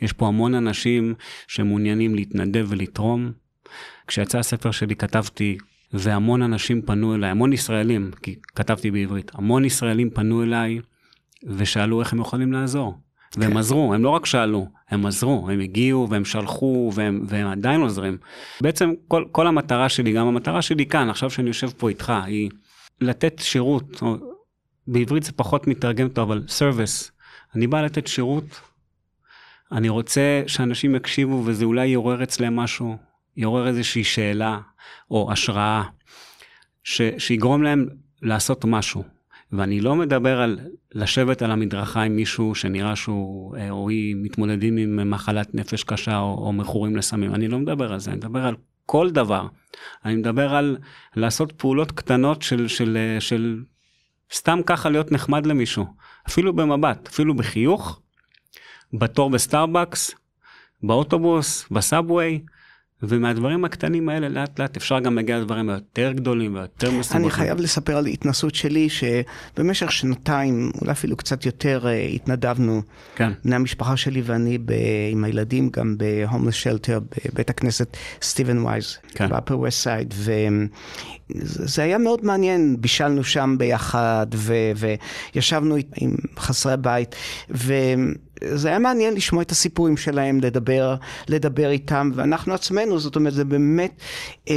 [0.01, 1.13] יש פה המון אנשים
[1.47, 3.31] שמעוניינים להתנדב ולתרום.
[4.07, 5.57] כשיצא הספר שלי כתבתי,
[5.93, 10.79] והמון אנשים פנו אליי, המון ישראלים, כי כתבתי בעברית, המון ישראלים פנו אליי
[11.43, 12.97] ושאלו איך הם יכולים לעזור.
[13.37, 13.57] והם כן.
[13.57, 18.17] עזרו, הם לא רק שאלו, הם עזרו, הם הגיעו והם שלחו והם, והם עדיין עוזרים.
[18.61, 22.49] בעצם כל, כל המטרה שלי, גם המטרה שלי כאן, עכשיו שאני יושב פה איתך, היא
[23.01, 24.17] לתת שירות, או,
[24.87, 27.11] בעברית זה פחות מתרגם טוב, אבל service.
[27.55, 28.61] אני בא לתת שירות,
[29.71, 32.97] אני רוצה שאנשים יקשיבו וזה אולי יעורר אצלם משהו,
[33.37, 34.59] יעורר איזושהי שאלה
[35.11, 35.83] או השראה,
[36.83, 37.87] ש, שיגרום להם
[38.21, 39.03] לעשות משהו.
[39.51, 40.59] ואני לא מדבר על
[40.95, 46.17] לשבת על המדרכה עם מישהו שנראה שהוא אה, או היא מתמודדים עם מחלת נפש קשה
[46.17, 48.55] או, או מכורים לסמים, אני לא מדבר על זה, אני מדבר על
[48.85, 49.47] כל דבר.
[50.05, 50.77] אני מדבר על
[51.15, 53.63] לעשות פעולות קטנות של, של, אה, של
[54.33, 55.85] סתם ככה להיות נחמד למישהו,
[56.27, 57.99] אפילו במבט, אפילו בחיוך,
[58.93, 60.11] בתור בסטארבקס,
[60.83, 62.41] באוטובוס, ב subway,
[63.03, 67.21] ומהדברים הקטנים האלה לאט לאט אפשר גם להגיע לדברים היותר גדולים ויותר מסובכים.
[67.21, 72.81] אני חייב לספר על התנסות שלי שבמשך שנתיים, אולי אפילו קצת יותר, אה, התנדבנו,
[73.15, 73.31] כן.
[73.45, 74.73] בני המשפחה שלי ואני ב,
[75.11, 79.29] עם הילדים גם ב homeless shelter בבית הכנסת סטיבן וייז, כן.
[79.29, 84.53] באפר ווסט סייד, וזה היה מאוד מעניין, בישלנו שם ביחד ו,
[85.35, 87.15] וישבנו עם חסרי בית.
[87.49, 87.73] ו...
[88.43, 90.95] זה היה מעניין לשמוע את הסיפורים שלהם, לדבר,
[91.27, 94.01] לדבר איתם, ואנחנו עצמנו, זאת אומרת, זה באמת,
[94.49, 94.53] אה,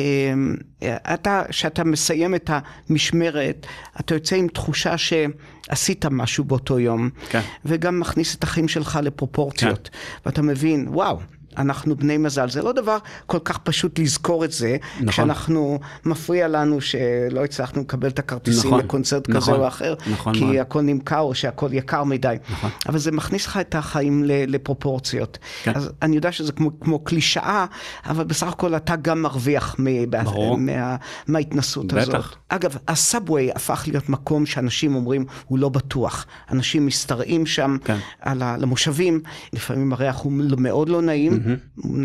[1.15, 2.51] אתה, כשאתה מסיים את
[2.89, 3.67] המשמרת,
[4.01, 7.41] אתה יוצא עם תחושה שעשית משהו באותו יום, כן.
[7.65, 9.99] וגם מכניס את החיים שלך לפרופורציות, כן.
[10.27, 11.19] ואתה מבין, וואו.
[11.59, 12.49] אנחנו בני מזל.
[12.51, 12.97] זה לא דבר
[13.27, 15.07] כל כך פשוט לזכור את זה, נכון.
[15.09, 20.35] כשאנחנו, מפריע לנו שלא הצלחנו לקבל את הכרטיסים נכון, לקונצרט נכון, כזה או אחר, נכון
[20.35, 20.57] כי מאוד.
[20.57, 22.37] הכל נמכר או שהכל יקר מדי.
[22.51, 22.71] נכון.
[22.89, 25.39] אבל זה מכניס לך את החיים לפרופורציות.
[25.63, 25.73] כן.
[25.75, 27.67] אז אני יודע שזה כמו, כמו קלישאה,
[28.07, 30.59] אבל בסך הכל אתה גם מרוויח מ- ברור.
[30.59, 30.97] מה,
[31.29, 32.03] מההתנסות בטח.
[32.09, 32.25] הזאת.
[32.49, 36.27] אגב, הסאבווי הפך להיות מקום שאנשים אומרים, הוא לא בטוח.
[36.51, 37.97] אנשים משתרעים שם כן.
[38.21, 39.21] על ה- למושבים,
[39.53, 41.41] לפעמים הריח הוא מאוד לא נעים,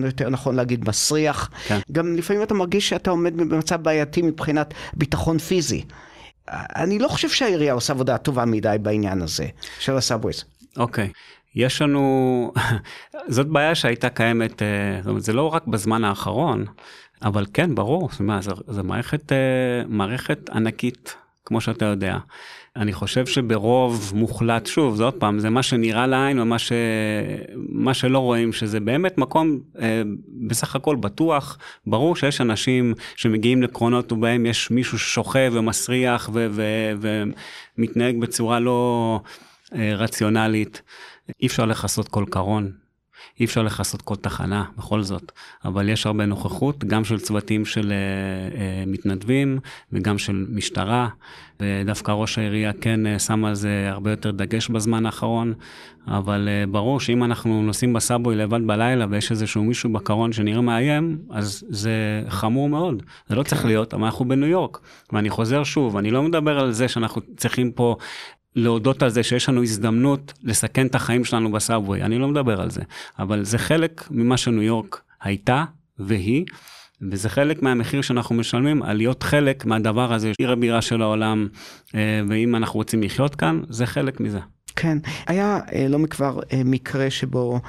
[0.05, 1.49] יותר נכון להגיד מסריח.
[1.67, 1.79] כן.
[1.91, 5.83] גם לפעמים אתה מרגיש שאתה עומד במצב בעייתי מבחינת ביטחון פיזי.
[6.51, 9.47] אני לא חושב שהעירייה עושה עבודה טובה מדי בעניין הזה
[9.79, 10.43] של ה subways.
[10.77, 11.09] אוקיי.
[11.55, 12.53] יש לנו,
[13.27, 14.67] זאת בעיה שהייתה קיימת, אה,
[15.01, 16.65] זאת אומרת, זה לא רק בזמן האחרון,
[17.21, 19.37] אבל כן, ברור, זאת אומרת, זו, זו מערכת, אה,
[19.87, 21.15] מערכת ענקית,
[21.45, 22.17] כמו שאתה יודע.
[22.75, 26.71] אני חושב שברוב מוחלט, שוב, זה עוד פעם, זה מה שנראה לעין ומה ש...
[27.55, 30.01] מה שלא רואים, שזה באמת מקום אה,
[30.47, 31.57] בסך הכל בטוח.
[31.87, 37.23] ברור שיש אנשים שמגיעים לקרונות ובהם יש מישהו ששוכב ומסריח ו- ו-
[37.77, 39.19] ומתנהג בצורה לא
[39.75, 40.81] אה, רציונלית.
[41.41, 42.71] אי אפשר לכסות כל קרון,
[43.39, 45.31] אי אפשר לכסות כל תחנה בכל זאת,
[45.65, 49.59] אבל יש הרבה נוכחות, גם של צוותים של uh, uh, מתנדבים
[49.93, 51.07] וגם של משטרה,
[51.59, 55.53] ודווקא ראש העירייה כן uh, שם על זה הרבה יותר דגש בזמן האחרון,
[56.07, 61.17] אבל uh, ברור שאם אנחנו נוסעים בסאבוי לבד בלילה ויש איזשהו מישהו בקרון שנראה מאיים,
[61.29, 64.79] אז זה חמור מאוד, זה לא צריך להיות, אבל אנחנו בניו יורק,
[65.13, 67.95] ואני חוזר שוב, אני לא מדבר על זה שאנחנו צריכים פה
[68.55, 72.69] להודות על זה שיש לנו הזדמנות לסכן את החיים שלנו בסאבווי, אני לא מדבר על
[72.69, 72.81] זה,
[73.19, 75.65] אבל זה חלק ממה שניו יורק הייתה
[75.99, 76.45] והיא,
[77.11, 81.47] וזה חלק מהמחיר שאנחנו משלמים על להיות חלק מהדבר הזה, עיר הבירה של העולם,
[82.29, 84.39] ואם אנחנו רוצים לחיות כאן, זה חלק מזה.
[84.75, 84.97] כן,
[85.27, 87.59] היה לא מכבר מקרה שבו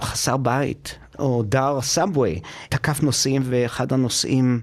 [0.00, 4.60] חסר בית, או דר סאבווי, תקף נוסעים ואחד הנוסעים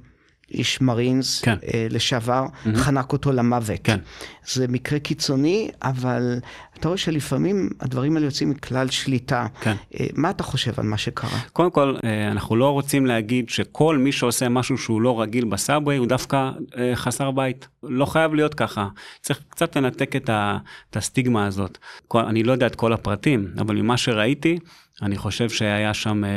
[0.51, 1.55] איש מרינס כן.
[1.73, 2.77] אה, לשעבר, mm-hmm.
[2.77, 3.79] חנק אותו למוות.
[3.83, 3.99] כן.
[4.47, 6.39] זה מקרה קיצוני, אבל
[6.79, 9.47] אתה רואה שלפעמים הדברים האלה יוצאים מכלל שליטה.
[9.61, 9.75] כן.
[9.99, 11.39] אה, מה אתה חושב על מה שקרה?
[11.53, 15.97] קודם כל, אה, אנחנו לא רוצים להגיד שכל מי שעושה משהו שהוא לא רגיל בסאבווי
[15.97, 17.67] הוא דווקא אה, חסר בית.
[17.83, 18.87] לא חייב להיות ככה.
[19.21, 20.57] צריך קצת לנתק את, ה,
[20.89, 21.77] את הסטיגמה הזאת.
[22.07, 24.59] כל, אני לא יודע את כל הפרטים, אבל ממה שראיתי,
[25.01, 26.29] אני חושב שהיה שם אה,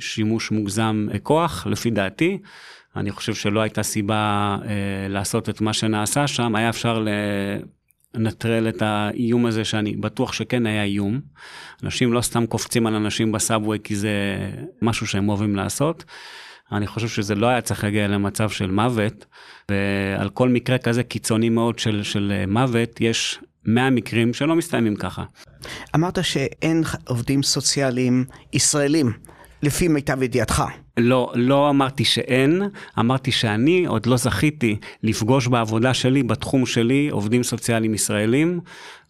[0.00, 2.38] שימוש מוגזם כוח, לפי דעתי.
[2.96, 7.04] אני חושב שלא הייתה סיבה אה, לעשות את מה שנעשה שם, היה אפשר
[8.14, 11.20] לנטרל את האיום הזה שאני בטוח שכן היה איום.
[11.82, 14.10] אנשים לא סתם קופצים על אנשים בסאבווי כי זה
[14.82, 16.04] משהו שהם אוהבים לעשות.
[16.72, 19.26] אני חושב שזה לא היה צריך להגיע למצב של מוות,
[19.68, 25.24] ועל כל מקרה כזה קיצוני מאוד של, של מוות, יש 100 מקרים שלא מסתיימים ככה.
[25.94, 29.12] אמרת שאין עובדים סוציאליים ישראלים,
[29.62, 30.62] לפי מיטב ידיעתך.
[30.96, 32.62] לא, לא אמרתי שאין,
[32.98, 38.60] אמרתי שאני עוד לא זכיתי לפגוש בעבודה שלי, בתחום שלי, עובדים סוציאליים ישראלים,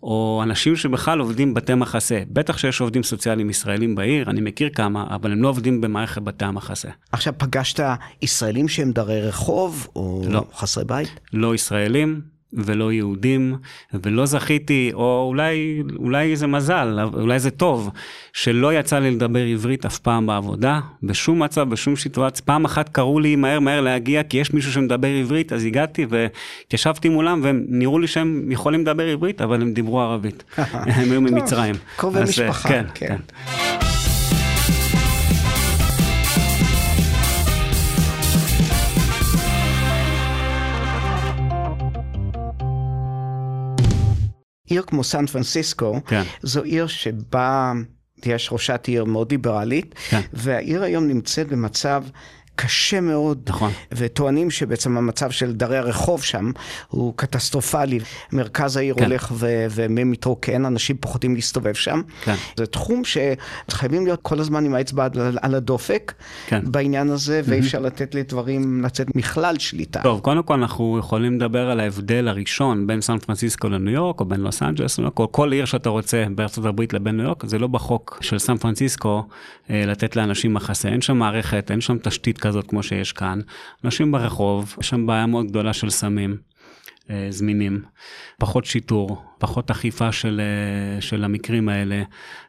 [0.02, 2.22] או אנשים שבכלל עובדים בתי מחסה.
[2.30, 6.44] בטח שיש עובדים סוציאליים ישראלים בעיר, אני מכיר כמה, אבל הם לא עובדים במערכת בתי
[6.44, 6.88] המחסה.
[7.12, 7.80] עכשיו, פגשת
[8.22, 10.44] ישראלים שהם דרי רחוב, או לא.
[10.54, 11.08] חסרי בית?
[11.32, 12.20] לא ישראלים,
[12.52, 13.56] ולא יהודים,
[13.94, 17.90] ולא זכיתי, או אולי, אולי זה מזל, אולי זה טוב,
[18.32, 22.44] שלא יצא לי לדבר עברית אף פעם בעבודה, בשום מצב, בשום סיטואציה.
[22.44, 27.08] פעם אחת קראו לי מהר מהר להגיע, כי יש מישהו שמדבר עברית, אז הגעתי והתיישבתי
[27.08, 30.44] מולם, והם נראו לי שהם יכולים לדבר עברית, אבל הם דיברו ערבית.
[30.96, 31.74] הם היו ממצרים.
[31.96, 32.84] קרובי אז, משפחה, כן.
[32.94, 33.16] כן.
[44.70, 46.22] עיר כמו סן פרנסיסקו, כן.
[46.42, 47.72] זו עיר שבה
[48.24, 50.20] יש ראשת עיר מאוד ליברלית, כן.
[50.32, 52.04] והעיר היום נמצאת במצב
[52.62, 53.70] קשה מאוד, נכון.
[53.92, 56.50] וטוענים שבעצם המצב של דרי הרחוב שם
[56.88, 57.98] הוא קטסטרופלי.
[58.32, 59.04] מרכז העיר כן.
[59.04, 62.00] הולך ו- ומתרוקן, אנשים פוחדים להסתובב שם.
[62.24, 62.34] כן.
[62.56, 65.08] זה תחום שחייבים להיות כל הזמן עם האצבע
[65.42, 66.12] על- הדופק
[66.46, 66.60] כן.
[66.64, 70.00] בעניין הזה, ואי אפשר לתת לדברים לצאת מכלל שליטה.
[70.02, 74.24] טוב, קודם כל אנחנו יכולים לדבר על ההבדל הראשון בין סן פרנסיסקו לניו יורק, או
[74.24, 77.66] בין לוס אנג'לס או כל עיר שאתה רוצה בארצות הברית לבין ניו יורק, זה לא
[77.66, 79.24] בחוק של סן פרנסיסקו
[79.70, 83.40] אה, לתת לאנשים מחסה, אין שם מערכת, אין שם תשתית כזאת כמו שיש כאן.
[83.84, 86.49] אנשים ברחוב, יש שם בעיה מאוד גדולה של סמים.
[87.10, 87.82] אה, זמינים,
[88.38, 92.02] פחות שיטור, פחות אכיפה של, אה, של המקרים האלה,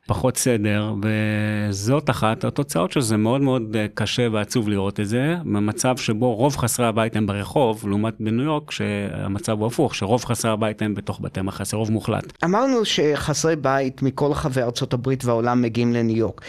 [0.08, 3.18] פחות סדר, וזאת אחת התוצאות של זה.
[3.18, 7.88] מאוד מאוד אה, קשה ועצוב לראות את זה, במצב שבו רוב חסרי הבית הם ברחוב,
[7.88, 12.44] לעומת בניו יורק, שהמצב הוא הפוך, שרוב חסרי הבית הם בתוך בתי מחסה, רוב מוחלט.
[12.44, 16.42] אמרנו שחסרי בית מכל רחבי ארצות הברית והעולם מגיעים לניו יורק,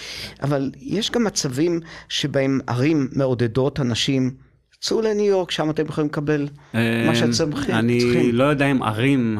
[0.42, 4.30] אבל יש גם מצבים שבהם ערים מעודדות אנשים,
[4.82, 7.74] צאו לניו יורק, שם אתם יכולים לקבל מה שאתם צריכים.
[7.74, 9.38] אני לא יודע אם ערים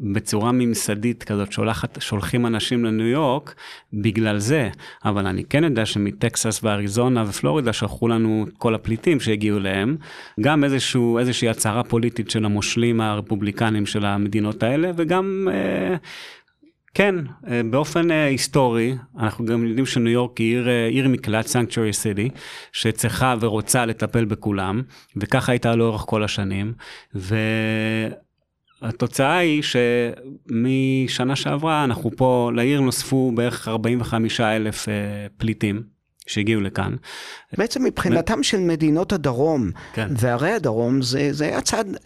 [0.00, 3.54] בצורה ממסדית כזאת שולחת, שולחים אנשים לניו יורק
[3.92, 4.68] בגלל זה,
[5.04, 9.96] אבל אני כן יודע שמטקסס ואריזונה ופלורידה שלחו לנו את כל הפליטים שהגיעו אליהם,
[10.40, 15.48] גם איזשהו, איזושהי הצהרה פוליטית של המושלים הרפובליקנים של המדינות האלה, וגם...
[15.52, 15.96] אה,
[16.94, 17.14] כן,
[17.48, 21.92] אה, באופן אה, היסטורי, אנחנו גם יודעים שניו יורק היא עיר, אה, עיר מקלט, סנקטורי
[21.92, 22.28] סיטי,
[22.72, 24.82] שצריכה ורוצה לטפל בכולם,
[25.16, 26.72] וככה הייתה לאורך כל השנים,
[28.82, 34.88] והתוצאה היא שמשנה שעברה אנחנו פה, לעיר נוספו בערך 45 אלף
[35.36, 35.82] פליטים
[36.26, 36.96] שהגיעו לכאן.
[37.58, 40.08] בעצם מבחינתם של מדינות הדרום כן.
[40.16, 41.96] וערי הדרום זה, זה היה צעד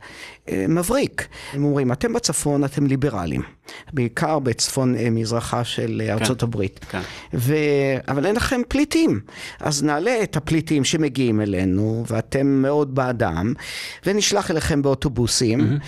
[0.48, 1.28] אה, מבריק.
[1.52, 3.42] הם אומרים, אתם בצפון, אתם ליברלים,
[3.92, 6.84] בעיקר בצפון אה, מזרחה של אה, ארצות הברית.
[6.90, 7.00] כן.
[7.34, 7.54] ו...
[8.08, 9.20] אבל אין לכם פליטים,
[9.60, 13.52] אז נעלה את הפליטים שמגיעים אלינו, ואתם מאוד בעדם,
[14.06, 15.78] ונשלח אליכם באוטובוסים,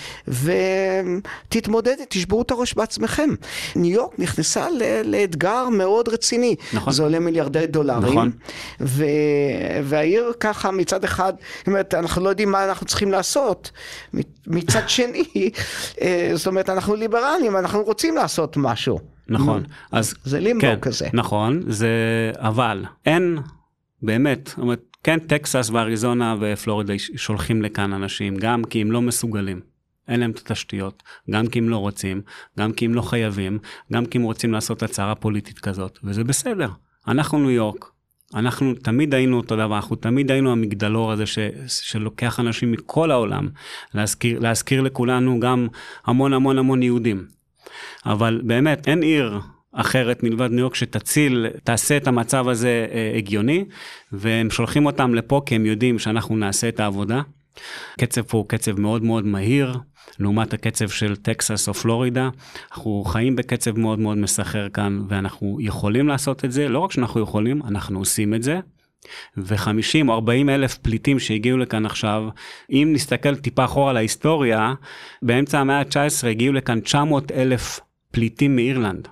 [1.48, 3.30] ותתמודד, תשברו את הראש בעצמכם.
[3.76, 4.82] ניו יורק נכנסה ל...
[5.04, 6.56] לאתגר מאוד רציני.
[6.72, 6.92] נכון.
[6.92, 8.12] זה עולה מיליארדי דולרים.
[8.12, 8.17] נכון.
[8.80, 9.04] ו...
[9.84, 13.70] והעיר ככה מצד אחד, זאת אומרת, אנחנו לא יודעים מה אנחנו צריכים לעשות.
[14.46, 15.50] מצד שני,
[16.00, 19.00] אה, זאת אומרת, אנחנו ליברלים, אנחנו רוצים לעשות משהו.
[19.28, 19.62] נכון,
[19.92, 21.08] אז זה לימבו כן, כזה.
[21.12, 21.88] נכון, זה
[22.36, 23.38] אבל אין
[24.02, 29.60] באמת, זאת אומרת, כן טקסס ואריזונה ופלורידה שולחים לכאן אנשים, גם כי הם לא מסוגלים.
[30.08, 32.22] אין להם את התשתיות, גם כי הם לא רוצים,
[32.58, 33.58] גם כי הם לא חייבים,
[33.92, 36.68] גם כי הם רוצים לעשות הצהרה פוליטית כזאת, וזה בסדר.
[37.08, 37.84] אנחנו ניו יורק,
[38.34, 43.48] אנחנו תמיד היינו אותו דבר, אנחנו תמיד היינו המגדלור הזה ש, שלוקח אנשים מכל העולם,
[43.94, 45.68] להזכיר, להזכיר לכולנו גם
[46.06, 47.26] המון המון המון יהודים.
[48.06, 49.40] אבל באמת אין עיר
[49.72, 53.64] אחרת מלבד ניו יורק שתציל, תעשה את המצב הזה אה, הגיוני,
[54.12, 57.22] והם שולחים אותם לפה כי הם יודעים שאנחנו נעשה את העבודה.
[57.94, 59.78] הקצב פה הוא קצב מאוד מאוד מהיר,
[60.18, 62.28] לעומת הקצב של טקסס או פלורידה.
[62.70, 67.20] אנחנו חיים בקצב מאוד מאוד מסחר כאן, ואנחנו יכולים לעשות את זה, לא רק שאנחנו
[67.20, 68.60] יכולים, אנחנו עושים את זה.
[69.36, 72.28] ו-50 או 40 אלף פליטים שהגיעו לכאן עכשיו,
[72.70, 74.74] אם נסתכל טיפה אחורה להיסטוריה,
[75.22, 77.80] באמצע המאה ה-19 הגיעו לכאן 900 אלף
[78.10, 79.08] פליטים מאירלנד.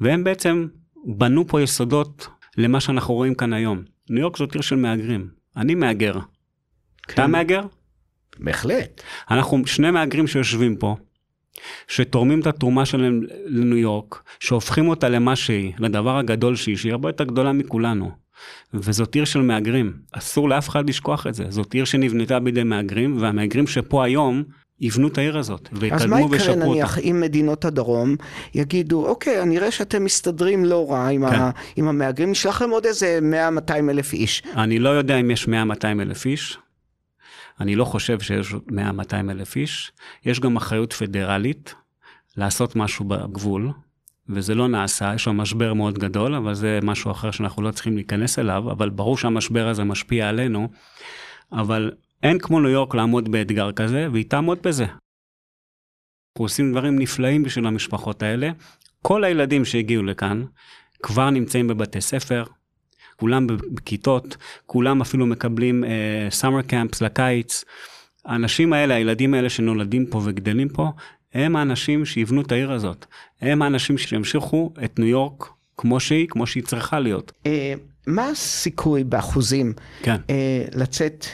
[0.00, 0.66] והם בעצם
[1.06, 3.82] בנו פה יסודות למה שאנחנו רואים כאן היום.
[4.10, 5.28] ניו יורק זאת עיר של מהגרים.
[5.56, 6.14] אני מהגר.
[7.08, 7.12] כן.
[7.12, 7.62] אתה מהגר?
[8.38, 9.02] בהחלט.
[9.30, 10.96] אנחנו שני מהגרים שיושבים פה,
[11.88, 17.08] שתורמים את התרומה שלהם לניו יורק, שהופכים אותה למה שהיא, לדבר הגדול שהיא, שהיא הרבה
[17.08, 18.10] יותר גדולה מכולנו.
[18.74, 21.44] וזאת עיר של מהגרים, אסור לאף אחד לשכוח את זה.
[21.48, 24.42] זאת עיר שנבנתה בידי מהגרים, והמהגרים שפה היום
[24.80, 26.66] יבנו את העיר הזאת, אז מה ויקדמו יקרה וישפרו אותה.
[26.66, 28.16] נניח אם מדינות הדרום
[28.54, 31.34] יגידו, אוקיי, אני רואה שאתם מסתדרים לא רע עם, כן.
[31.34, 33.18] ה, עם המהגרים, נשלח לכם עוד איזה
[33.68, 34.42] 100-200 אלף איש.
[34.56, 35.48] אני לא יודע אם יש 100-200
[36.00, 36.58] אלף איש.
[37.60, 38.60] אני לא חושב שיש 100-200
[39.30, 39.92] אלף איש.
[40.24, 41.74] יש גם אחריות פדרלית
[42.36, 43.70] לעשות משהו בגבול,
[44.28, 47.94] וזה לא נעשה, יש שם משבר מאוד גדול, אבל זה משהו אחר שאנחנו לא צריכים
[47.96, 50.68] להיכנס אליו, אבל ברור שהמשבר הזה משפיע עלינו,
[51.52, 51.92] אבל
[52.22, 54.84] אין כמו ניו יורק לעמוד באתגר כזה, והיא תעמוד בזה.
[54.84, 58.50] אנחנו עושים דברים נפלאים בשביל המשפחות האלה.
[59.02, 60.44] כל הילדים שהגיעו לכאן
[61.02, 62.44] כבר נמצאים בבתי ספר,
[63.20, 65.86] כולם בכיתות, כולם אפילו מקבלים uh,
[66.42, 67.64] summer camps לקיץ.
[68.24, 70.90] האנשים האלה, הילדים האלה שנולדים פה וגדלים פה,
[71.34, 73.06] הם האנשים שיבנו את העיר הזאת.
[73.40, 75.44] הם האנשים שימשיכו את ניו יורק
[75.76, 77.32] כמו שהיא, כמו שהיא צריכה להיות.
[77.46, 77.74] אה,
[78.06, 80.16] מה הסיכוי באחוזים כן.
[80.30, 81.26] אה, לצאת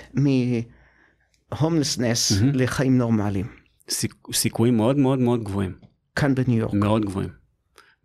[1.52, 2.52] מהומלסנס מהמם.
[2.54, 3.46] לחיים נורמליים?
[3.90, 4.14] סיכ...
[4.32, 5.72] סיכויים מאוד מאוד מאוד גבוהים.
[6.16, 6.74] כאן בניו יורק.
[6.74, 7.30] מאוד גבוהים.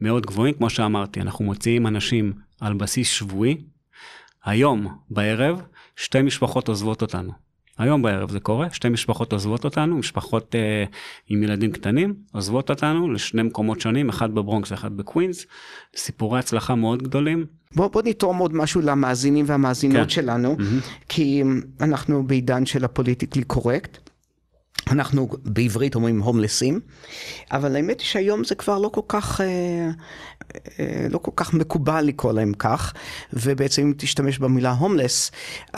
[0.02, 3.58] מאוד גבוהים, כמו שאמרתי, אנחנו מוציאים אנשים על בסיס שבועי.
[4.46, 5.62] היום, בערב,
[5.96, 7.32] שתי משפחות עוזבות אותנו.
[7.80, 10.84] היום בערב זה קורה, שתי משפחות עוזבות אותנו, משפחות אה,
[11.28, 15.46] עם ילדים קטנים, עוזבות אותנו לשני מקומות שונים, אחד בברונקס ואחד בקווינס.
[15.96, 17.46] סיפורי הצלחה מאוד גדולים.
[17.76, 20.10] בוא, בוא נתרום עוד משהו למאזינים והמאזינות כן.
[20.10, 20.80] שלנו, מהמם.
[21.10, 21.44] כי
[21.82, 24.09] אנחנו בעידן של הפוליטיקלי קורקט.
[24.88, 26.80] אנחנו בעברית אומרים הומלסים,
[27.52, 29.46] אבל האמת היא שהיום זה כבר לא כל כך, אה,
[30.80, 32.94] אה, לא כל כך מקובל לקרוא להם כך,
[33.34, 35.32] ובעצם אם תשתמש במילה הומלס,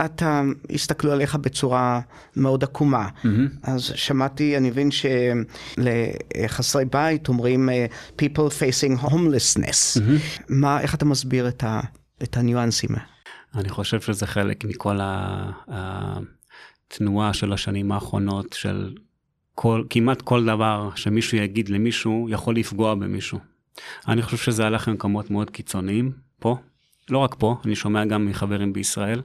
[0.06, 2.00] אתה, יסתכלו עליך בצורה
[2.36, 3.08] מאוד עקומה.
[3.24, 3.48] מהמם.
[3.64, 7.86] אז שמעתי, אני מבין שלחסרי בית אומרים אה,
[8.22, 10.00] people facing homelessness.
[10.50, 11.80] מה, איך אתה מסביר את, ה,
[12.24, 12.90] את הניואנסים?
[13.56, 15.52] אני חושב שזה חלק מכל ה-
[16.92, 18.94] התנועה של השנים האחרונות, של
[19.56, 23.40] כל, כמעט כל דבר שמישהו יגיד למישהו יכול לפגוע במישהו.
[24.08, 26.58] אני חושב שזה הלך למקומות מאוד קיצוניים פה,
[27.10, 29.22] לא רק פה, אני שומע גם מחברים בישראל.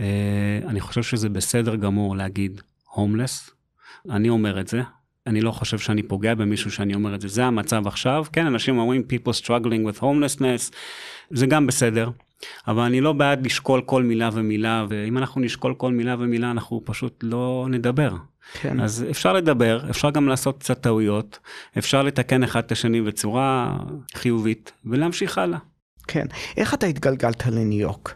[0.00, 3.50] אה, אני חושב שזה בסדר גמור להגיד הומלס,
[4.10, 4.82] אני אומר את זה.
[5.26, 8.24] אני לא חושב שאני פוגע במישהו שאני אומר את זה, זה המצב עכשיו.
[8.32, 10.74] כן, אנשים אומרים people struggling with homelessness,
[11.30, 12.10] זה גם בסדר.
[12.68, 16.82] אבל אני לא בעד לשקול כל מילה ומילה, ואם אנחנו נשקול כל מילה ומילה, אנחנו
[16.84, 18.14] פשוט לא נדבר.
[18.52, 18.80] כן.
[18.80, 21.38] אז אפשר לדבר, אפשר גם לעשות קצת טעויות,
[21.78, 23.76] אפשר לתקן אחד את השני בצורה
[24.14, 25.58] חיובית, ולהמשיך הלאה.
[26.08, 26.26] כן.
[26.56, 28.14] איך אתה התגלגלת לניו יורק?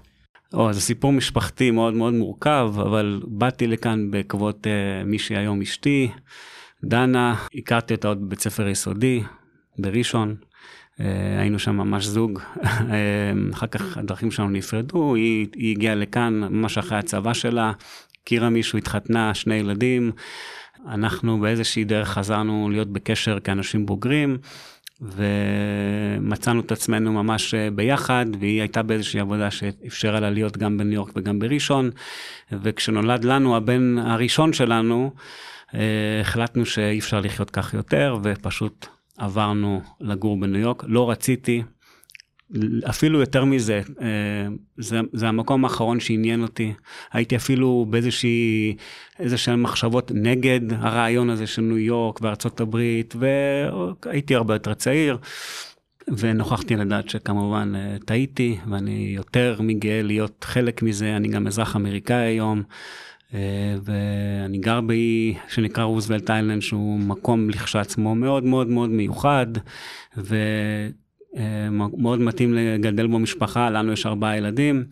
[0.55, 6.11] או, זה סיפור משפחתי מאוד מאוד מורכב, אבל באתי לכאן בעקבות uh, מי שהיום אשתי,
[6.85, 9.23] דנה, הכרתי אותה עוד בבית ספר יסודי,
[9.79, 10.37] בראשון.
[10.99, 11.05] Uh,
[11.41, 12.65] היינו שם ממש זוג, uh,
[13.53, 17.73] אחר כך הדרכים שלנו נפרדו, היא, היא הגיעה לכאן ממש אחרי הצבא שלה,
[18.23, 20.13] הכירה מישהו, התחתנה, שני ילדים.
[20.89, 24.39] אנחנו באיזושהי דרך חזרנו להיות בקשר כאנשים בוגרים,
[25.01, 30.95] ומצאנו את עצמנו ממש אה, ביחד, והיא הייתה באיזושהי עבודה שאפשרה לה להיות גם בניו
[30.95, 31.91] יורק וגם בראשון,
[32.53, 35.13] וכשנולד לנו הבן הראשון שלנו,
[35.75, 38.87] אה, החלטנו שאי אפשר לחיות כך יותר, ופשוט
[39.23, 40.85] עברנו לגור בניו יורק.
[40.87, 41.63] לא רציתי,
[42.89, 44.07] אפילו יותר מזה, אה,
[44.77, 46.73] זה, זה המקום האחרון שעניין אותי.
[47.13, 48.77] הייתי אפילו באיזושהי,
[49.19, 55.19] איזה שהן מחשבות נגד הרעיון הזה של ניו יורק וארצות הברית, והייתי הרבה יותר צעיר.
[56.19, 62.17] ונוכחתי לדעת שכמובן אה, טעיתי, ואני יותר מגאה להיות חלק מזה, אני גם אזרח אמריקאי
[62.17, 62.63] היום,
[63.85, 69.47] ואני גר באי שנקרא רוזוולט איילנד, שהוא מקום לכשעצמו מאוד מאוד מאוד מיוחד,
[70.17, 74.85] ומאוד מתאים לגדל בו משפחה, לנו יש ארבעה ילדים.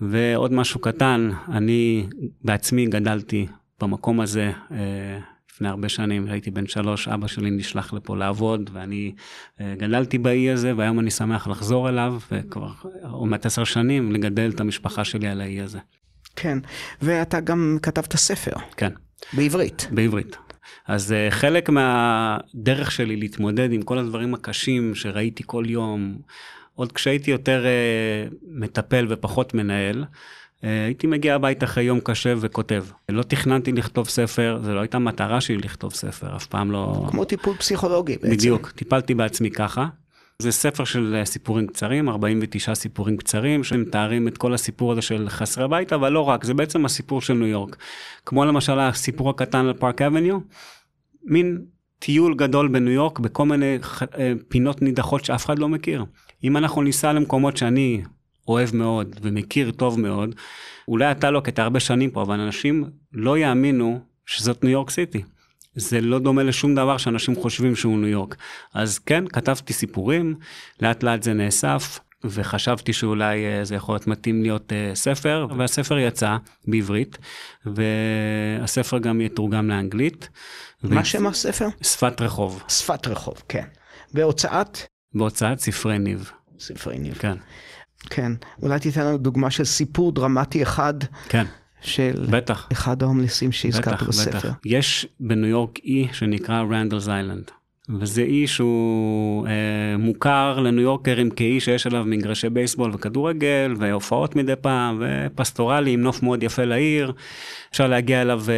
[0.00, 2.06] ועוד משהו קטן, אני
[2.44, 3.46] בעצמי גדלתי
[3.80, 5.18] במקום הזה אה,
[5.50, 9.12] לפני הרבה שנים, הייתי בן שלוש, אבא שלי נשלח לפה לעבוד, ואני
[9.60, 12.72] אה, גדלתי באי הזה, והיום אני שמח לחזור אליו, וכבר
[13.10, 15.78] עוד מעט עשר שנים לגדל את המשפחה שלי על האי הזה.
[16.36, 16.58] כן.
[17.02, 18.92] ואתה גם כתבת ספר, כן,
[19.32, 19.88] בעברית.
[19.90, 20.36] בעברית.
[20.86, 26.18] אז uh, חלק מהדרך שלי להתמודד עם כל הדברים הקשים שראיתי כל יום,
[26.74, 32.84] עוד כשהייתי יותר uh, מטפל ופחות מנהל, uh, הייתי מגיע הביתה אחרי יום קשה וכותב.
[33.08, 37.06] לא תכננתי לכתוב ספר, זו לא הייתה מטרה שלי לכתוב ספר, אף פעם לא...
[37.10, 38.30] כמו טיפול פסיכולוגי בעצם.
[38.30, 39.86] בדיוק, טיפלתי בעצמי ככה.
[40.42, 45.28] זה ספר של אה, סיפורים קצרים, 49 סיפורים קצרים, שמתארים את כל הסיפור הזה של
[45.28, 47.76] חסרי בית, אבל לא רק, זה בעצם הסיפור של ניו יורק.
[48.26, 50.38] כמו למשל הסיפור הקטן על פארק אבניו,
[51.24, 51.58] מין
[51.98, 56.04] טיול גדול בניו יורק בכל מיני ח- אה, פינות נידחות שאף אחד לא מכיר.
[56.44, 58.02] אם אנחנו ניסע למקומות שאני
[58.48, 60.34] אוהב מאוד ומכיר טוב מאוד,
[60.88, 64.90] אולי אתה לא, כי אתה הרבה שנים פה, אבל אנשים לא יאמינו שזאת ניו יורק
[64.90, 65.22] סיטי.
[65.74, 68.36] זה לא דומה לשום דבר שאנשים חושבים שהוא ניו יורק.
[68.74, 70.34] אז כן, כתבתי סיפורים,
[70.80, 75.98] לאט לאט זה נאסף, וחשבתי שאולי אה, זה יכול להיות מתאים להיות אה, ספר, והספר
[75.98, 76.36] יצא
[76.68, 77.18] בעברית,
[77.66, 80.28] והספר גם יתורגם לאנגלית.
[80.82, 81.68] מה ו- שם הספר?
[81.82, 83.64] שפת רחוב, שפת רחוב, כן.
[84.14, 84.78] בהוצאת
[85.14, 87.14] בהוצאת ספרי ניב, ספרי ניב.
[87.14, 87.36] כן,
[88.10, 88.32] כן.
[88.62, 90.94] אולי תיתן לנו דוגמה של סיפור דרמטי אחד
[91.28, 91.46] כן.
[91.82, 92.68] של בטח.
[92.72, 94.38] אחד ההומלסים שהזכרת בטח, בספר.
[94.38, 94.54] בטח.
[94.64, 97.50] יש בניו יורק אי שנקרא רנדלס איילנד.
[98.00, 99.52] וזה אי שהוא אה,
[99.98, 106.22] מוכר לניו יורקרים כאי שיש עליו מגרשי בייסבול וכדורגל והופעות מדי פעם ופסטורלי עם נוף
[106.22, 107.12] מאוד יפה לעיר.
[107.70, 108.54] אפשר להגיע אליו אה,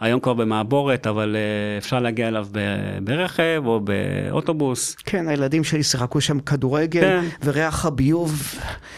[0.00, 4.94] היום כבר במעבורת אבל אה, אפשר להגיע אליו ב- ברכב או באוטובוס.
[5.04, 7.24] כן, הילדים שלי שיחקו שם כדורגל, כן.
[7.44, 8.54] וריח הביוב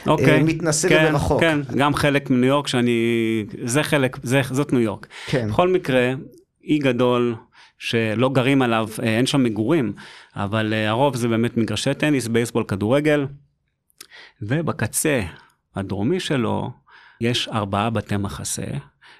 [0.06, 1.40] אוקיי, אה, מתנשא כן, מרחוק.
[1.40, 2.92] כן, גם חלק מניו יורק שאני,
[3.64, 5.06] זה חלק, זה, זאת ניו יורק.
[5.26, 5.48] כן.
[5.48, 6.12] בכל מקרה,
[6.64, 7.34] אי גדול
[7.78, 9.92] שלא גרים עליו, אה, אין שם מגורים,
[10.36, 13.26] אבל אה, הרוב זה באמת מגרשי טניס, בייסבול, כדורגל,
[14.42, 15.20] ובקצה
[15.74, 16.70] הדרומי שלו
[17.20, 18.66] יש ארבעה בתי מחסה,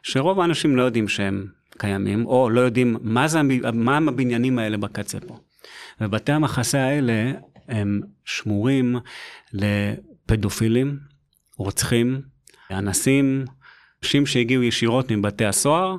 [0.03, 1.47] שרוב האנשים לא יודעים שהם
[1.79, 3.41] קיימים, או לא יודעים מה, זה,
[3.73, 5.39] מה הם הבניינים האלה בקצה פה.
[6.01, 7.33] ובתי המחסה האלה
[7.69, 8.97] הם שמורים
[9.53, 10.99] לפדופילים,
[11.57, 12.21] רוצחים,
[12.71, 13.45] אנסים,
[14.03, 15.97] אנשים שהגיעו ישירות מבתי הסוהר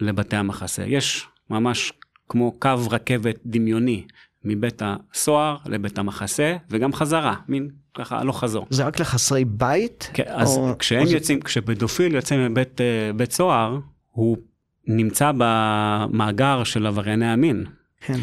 [0.00, 0.84] לבתי המחסה.
[0.86, 1.92] יש ממש
[2.28, 4.04] כמו קו רכבת דמיוני
[4.44, 8.66] מבית הסוהר לבית המחסה, וגם חזרה, מין ככה הלוך חזור.
[8.70, 10.10] זה רק לחסרי בית?
[10.12, 13.78] כן, אז או- כשהם או יוצאים, כשפדופיל יוצא מבית אה, בית סוהר,
[14.12, 14.36] הוא
[14.86, 17.64] נמצא במאגר של עברייני המין.
[18.00, 18.18] כן.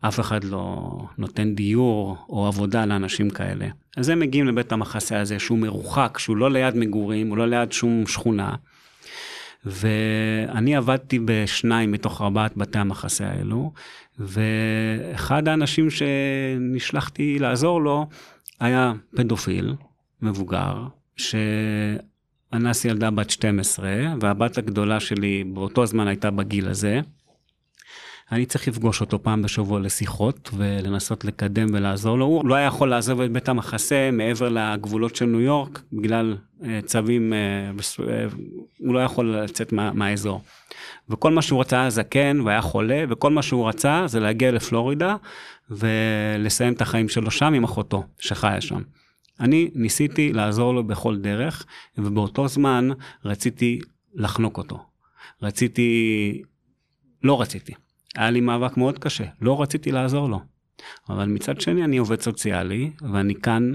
[0.00, 0.88] אף אחד לא
[1.18, 3.66] נותן דיור או עבודה לאנשים כאלה.
[3.96, 7.72] אז הם מגיעים לבית המחסה הזה שהוא מרוחק, שהוא לא ליד מגורים, הוא לא ליד
[7.72, 8.54] שום שכונה.
[9.66, 13.72] ואני עבדתי בשניים מתוך ארבעת בתי המחסה האלו,
[14.18, 18.06] ואחד האנשים שנשלחתי לעזור לו
[18.60, 19.74] היה פדופיל,
[20.22, 20.86] מבוגר,
[21.16, 23.88] שאנס ילדה בת 12,
[24.20, 27.00] והבת הגדולה שלי באותו זמן הייתה בגיל הזה.
[28.32, 32.24] אני צריך לפגוש אותו פעם בשבוע לשיחות ולנסות לקדם ולעזור לו.
[32.24, 36.80] הוא לא היה יכול לעזוב את בית המחסה מעבר לגבולות של ניו יורק בגלל אה,
[36.84, 37.32] צווים,
[37.76, 38.26] בס- אה,
[38.78, 40.42] הוא לא יכול לצאת מה, מהאזור.
[41.08, 45.16] וכל מה שהוא רצה היה זקן והיה חולה, וכל מה שהוא רצה זה להגיע לפלורידה
[45.70, 48.80] ולסיים את החיים שלו שם עם אחותו שחיה שם.
[49.40, 51.66] אני ניסיתי לעזור לו בכל דרך,
[51.98, 52.88] ובאותו זמן
[53.24, 53.78] רציתי
[54.14, 54.78] לחנוק אותו.
[55.42, 56.42] רציתי,
[57.22, 57.72] לא רציתי.
[58.16, 60.40] היה לי מאבק מאוד קשה, לא רציתי לעזור לו.
[61.08, 63.72] אבל מצד שני אני עובד סוציאלי, ואני כאן,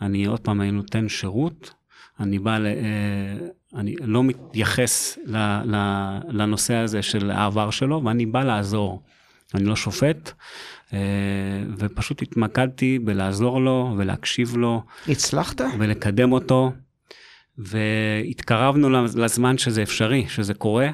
[0.00, 1.74] אני עוד פעם, אני נותן שירות,
[2.20, 5.76] אני בא, ל, אה, אני לא מתייחס ל, ל,
[6.28, 9.02] לנושא הזה של העבר שלו, ואני בא לעזור.
[9.54, 10.32] אני לא שופט,
[10.92, 10.98] אה,
[11.78, 15.60] ופשוט התמקדתי בלעזור לו ולהקשיב לו הצלחת?
[15.78, 16.72] ולקדם אותו,
[17.58, 20.88] והתקרבנו לזמן שזה אפשרי, שזה קורה,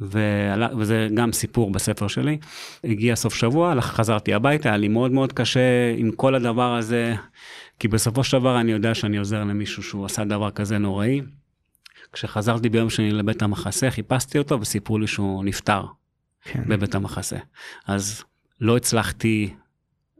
[0.00, 2.38] וזה גם סיפור בספר שלי.
[2.84, 7.14] הגיע סוף שבוע, חזרתי הביתה, היה לי מאוד מאוד קשה עם כל הדבר הזה,
[7.78, 11.20] כי בסופו של דבר אני יודע שאני עוזר למישהו שהוא עשה דבר כזה נוראי.
[12.12, 15.82] כשחזרתי ביום שני לבית המחסה, חיפשתי אותו וסיפרו לי שהוא נפטר
[16.44, 16.62] כן.
[16.66, 17.36] בבית המחסה.
[17.86, 18.24] אז
[18.60, 19.54] לא הצלחתי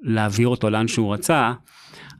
[0.00, 1.52] להעביר אותו לאן שהוא רצה,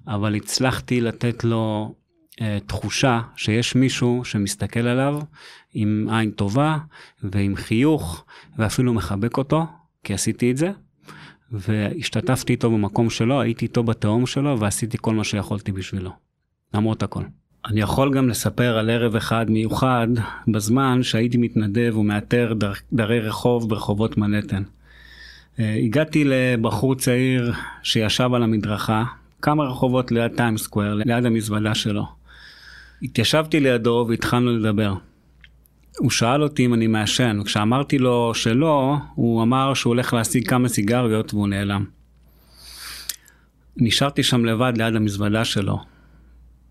[0.07, 1.95] אבל הצלחתי לתת לו
[2.41, 5.21] אה, תחושה שיש מישהו שמסתכל עליו
[5.75, 6.79] עם עין טובה
[7.23, 8.25] ועם חיוך
[8.59, 9.67] ואפילו מחבק אותו,
[10.05, 10.71] כי עשיתי את זה.
[11.53, 16.11] והשתתפתי איתו במקום שלו, הייתי איתו בתהום שלו ועשיתי כל מה שיכולתי בשבילו,
[16.75, 17.23] למרות הכל.
[17.67, 20.09] אני יכול גם לספר על ערב אחד מיוחד
[20.49, 24.63] בזמן שהייתי מתנדב ומאתר דר, דרי רחוב ברחובות מנהטן.
[25.61, 27.53] אה, הגעתי לבחור צעיר
[27.83, 29.05] שישב על המדרכה,
[29.43, 32.07] כמה רחובות ליד טיים סקוויר, ליד המזוודה שלו.
[33.03, 34.95] התיישבתי לידו והתחלנו לדבר.
[35.99, 40.69] הוא שאל אותי אם אני מעשן, וכשאמרתי לו שלא, הוא אמר שהוא הולך להשיג כמה
[40.69, 41.85] סיגריות והוא נעלם.
[43.77, 45.79] נשארתי שם לבד ליד המזוודה שלו,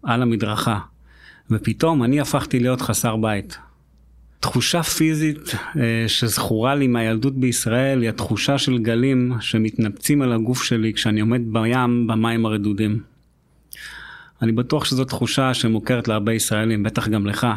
[0.04, 0.80] על המדרכה,
[1.52, 3.58] ופתאום אני הפכתי להיות חסר בית.
[4.40, 10.94] תחושה פיזית אה, שזכורה לי מהילדות בישראל היא התחושה של גלים שמתנפצים על הגוף שלי
[10.94, 13.00] כשאני עומד בים במים הרדודים.
[14.42, 17.48] אני בטוח שזו תחושה שמוכרת להרבה ישראלים, בטח גם לך,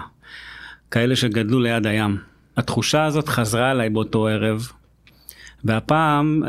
[0.94, 2.16] כאלה שגדלו ליד הים.
[2.56, 4.68] התחושה הזאת חזרה אליי באותו ערב,
[5.64, 6.42] והפעם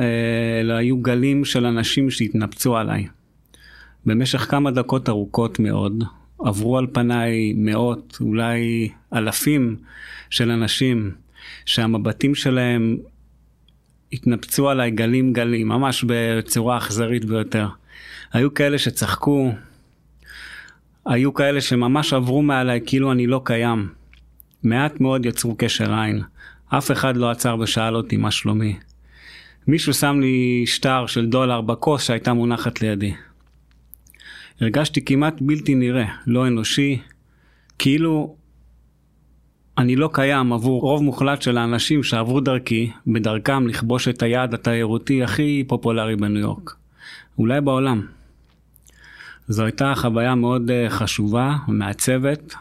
[0.61, 3.07] אלה היו גלים של אנשים שהתנפצו עליי.
[4.05, 6.03] במשך כמה דקות ארוכות מאוד,
[6.39, 9.75] עברו על פניי מאות, אולי אלפים
[10.29, 11.11] של אנשים
[11.65, 12.97] שהמבטים שלהם
[14.13, 17.67] התנפצו עליי גלים גלים, ממש בצורה אכזרית ביותר.
[18.33, 19.51] היו כאלה שצחקו,
[21.05, 24.04] היו כאלה שממש עברו מעליי כאילו אני לא קיים.
[24.65, 26.21] מעט מאוד יצרו קשר עין.
[26.69, 28.75] אף אחד לא עצר ושאל אותי מה שלומי.
[29.67, 33.13] מישהו שם לי שטר של דולר בכוס שהייתה מונחת לידי.
[34.61, 37.01] הרגשתי כמעט בלתי נראה, לא אנושי,
[37.79, 38.35] כאילו
[39.77, 45.23] אני לא קיים עבור רוב מוחלט של האנשים שעברו דרכי בדרכם לכבוש את היעד התיירותי
[45.23, 46.75] הכי פופולרי בניו יורק.
[47.37, 48.05] אולי בעולם.
[49.47, 52.55] זו הייתה חוויה מאוד אה, חשובה ומעצבת,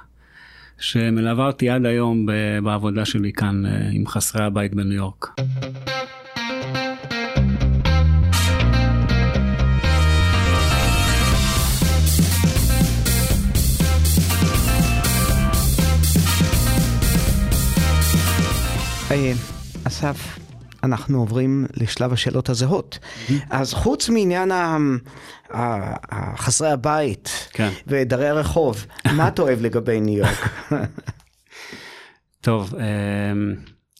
[0.79, 2.27] שמלווה אותי עד היום
[2.63, 5.41] בעבודה שלי כאן אה, עם חסרי הבית בניו יורק.
[19.87, 20.39] אסף,
[20.85, 22.99] אנחנו עוברים לשלב השאלות הזהות.
[23.51, 24.53] אז חוץ מעניין
[26.37, 27.71] חסרי הבית כן.
[27.87, 30.49] ודרי הרחוב, מה אתה אוהב לגבי ניו יורק?
[32.41, 33.55] טוב, אמ,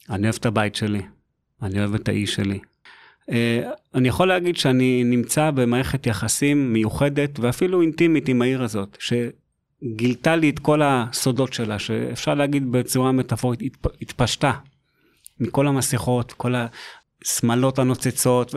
[0.09, 1.01] אני אוהב את הבית שלי,
[1.61, 2.59] אני אוהב את האיש שלי.
[3.31, 3.61] אה,
[3.95, 10.49] אני יכול להגיד שאני נמצא במערכת יחסים מיוחדת ואפילו אינטימית עם העיר הזאת, שגילתה לי
[10.49, 13.59] את כל הסודות שלה, שאפשר להגיד בצורה מטאפורית,
[14.01, 14.51] התפשטה
[15.39, 16.53] מכל המסכות, כל
[17.25, 18.55] השמלות הנוצצות,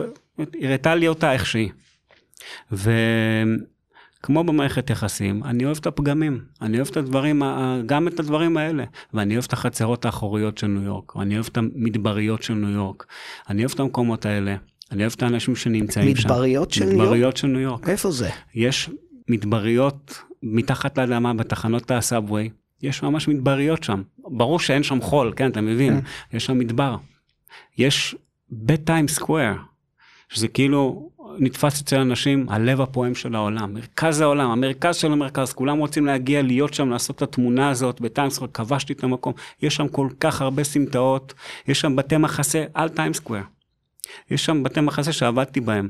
[0.61, 1.69] הראתה לי אותה איך שהיא.
[2.71, 7.41] וכמו במערכת יחסים, אני אוהב את הפגמים, אני אוהב את הדברים,
[7.85, 11.57] גם את הדברים האלה, ואני אוהב את החצרות האחוריות של ניו יורק, ואני אוהב את
[11.57, 13.05] המדבריות של ניו יורק,
[13.49, 14.55] אני אוהב את המקומות האלה,
[14.91, 16.27] אני אוהב את האנשים שנמצאים שם.
[16.29, 17.03] מדבריות של ניו יורק?
[17.03, 17.89] מדבריות של ניו יורק.
[17.89, 18.29] איפה זה?
[18.55, 18.89] יש
[19.27, 22.49] מדבריות מתחת לאדמה בתחנות הסאבווי,
[22.81, 24.01] יש ממש מדבריות שם.
[24.17, 26.01] ברור שאין שם חול, כן, אתה מבין?
[26.01, 26.37] כן.
[26.37, 26.95] יש שם מדבר.
[27.77, 28.15] יש
[28.49, 29.53] בית טיים סקוויר,
[30.29, 31.09] שזה כאילו
[31.39, 36.41] נתפס אצל אנשים הלב הפועם של העולם, מרכז העולם, המרכז של המרכז, כולם רוצים להגיע,
[36.41, 40.41] להיות שם, לעשות את התמונה הזאת בטיים סקוויר, כבשתי את המקום, יש שם כל כך
[40.41, 41.33] הרבה סמטאות,
[41.67, 43.43] יש שם בתי מחסה על טיים סקוויר.
[44.31, 45.89] יש שם בתי מחסה שעבדתי בהם.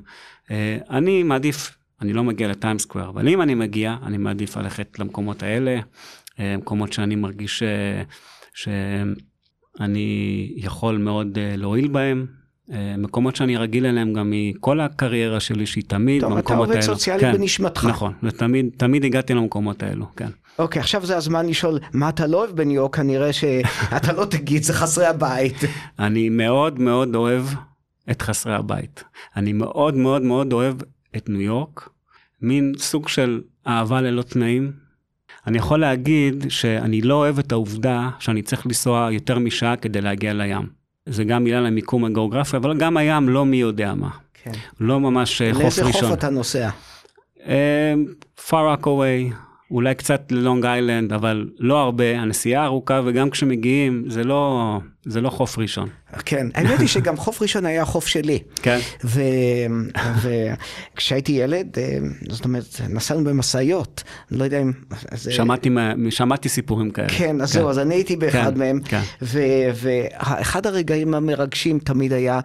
[0.51, 4.99] אה, אני מעדיף, אני לא מגיע לטיים סקוויר, אבל אם אני מגיע, אני מעדיף ללכת
[4.99, 5.79] למקומות האלה,
[6.57, 8.03] מקומות שאני מרגיש אה,
[8.53, 12.25] שאני יכול מאוד אה, להועיל בהם.
[12.97, 16.65] מקומות שאני רגיל אליהם גם מכל הקריירה שלי שהיא תמיד טוב, במקומות האלו.
[16.65, 17.85] טוב, אתה עובד סוציאלי כן, בנשמתך.
[17.85, 20.29] נכון, ותמיד תמיד הגעתי למקומות האלו, כן.
[20.59, 22.95] אוקיי, עכשיו זה הזמן לשאול, מה אתה לא אוהב בניו יורק?
[22.95, 25.55] כנראה שאתה לא תגיד, זה חסרי הבית.
[25.99, 27.43] אני מאוד מאוד אוהב
[28.11, 29.03] את חסרי הבית.
[29.35, 30.75] אני מאוד מאוד מאוד אוהב
[31.17, 31.89] את ניו יורק,
[32.41, 34.71] מין סוג של אהבה ללא תנאים,
[35.47, 40.33] אני יכול להגיד שאני לא אוהב את העובדה שאני צריך לנסוע יותר משעה כדי להגיע
[40.33, 40.67] לים.
[41.05, 44.09] זה גם בגלל המיקום הגיאוגרפי, אבל גם הים לא מי יודע מה.
[44.43, 44.51] כן.
[44.79, 45.83] לא ממש אה, חוף ראשון.
[45.83, 46.69] לאיזה חוף אתה נוסע?
[47.37, 47.41] Uh,
[48.49, 49.33] far away,
[49.71, 55.29] אולי קצת ללונג איילנד, אבל לא הרבה, הנסיעה ארוכה וגם כשמגיעים זה לא, זה לא
[55.29, 55.89] חוף ראשון.
[56.25, 58.39] כן, האמת היא שגם חוף ראשון היה חוף שלי.
[58.55, 58.79] כן.
[60.95, 61.97] וכשהייתי ילד, אה,
[62.29, 64.71] זאת אומרת, נסענו במשאיות, אני לא יודע אם...
[65.15, 65.69] שמעתי,
[66.09, 67.09] שמעתי סיפורים כאלה.
[67.09, 67.59] כן, אז כן.
[67.59, 69.01] זהו, אז אני הייתי באחד כן, מהם, כן.
[69.81, 72.39] ואחד הרגעים המרגשים תמיד היה,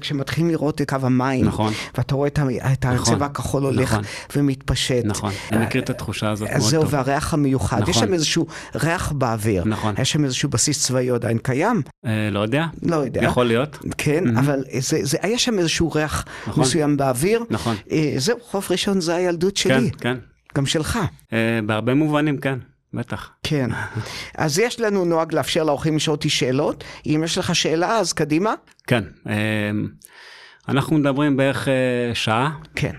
[0.00, 1.72] כשמתחילים לראות את קו המים, נכון.
[1.98, 2.38] ואתה רואה את
[2.84, 4.04] הצבע נכון, הכחול הולך נכון,
[4.36, 5.04] ומתפשט.
[5.04, 6.70] נכון, אני מכיר את התחושה הזאת מאוד טוב.
[6.70, 7.90] זהו, והריח המיוחד, נכון.
[7.90, 9.94] יש שם איזשהו ריח באוויר, נכון.
[9.98, 11.82] יש שם איזשהו בסיס צבאי עדיין קיים.
[12.06, 12.66] אה, לא יודע.
[12.82, 13.24] לא יודע.
[13.24, 13.78] יכול להיות.
[13.98, 14.40] כן, mm-hmm.
[14.40, 16.62] אבל זה, זה, היה שם איזשהו ריח נכון.
[16.62, 17.44] מסוים באוויר.
[17.50, 17.76] נכון.
[17.92, 19.90] אה, זהו, חוף ראשון זה הילדות שלי.
[19.90, 20.16] כן, כן.
[20.54, 20.98] גם שלך.
[21.32, 22.58] אה, בהרבה מובנים, כן.
[22.94, 23.30] בטח.
[23.42, 23.70] כן.
[24.38, 26.84] אז יש לנו נוהג לאפשר לאורחים לשאול אותי שאלות.
[27.06, 28.54] אם יש לך שאלה, אז קדימה.
[28.86, 29.04] כן.
[29.28, 29.70] אה,
[30.68, 32.50] אנחנו מדברים בערך אה, שעה.
[32.74, 32.92] כן.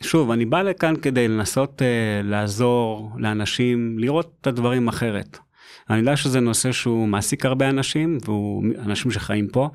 [0.00, 1.82] שוב, אני בא לכאן כדי לנסות
[2.24, 5.38] לעזור לאנשים לראות את הדברים אחרת.
[5.90, 9.70] אני יודע שזה נושא שהוא מעסיק הרבה אנשים, והוא אנשים שחיים פה,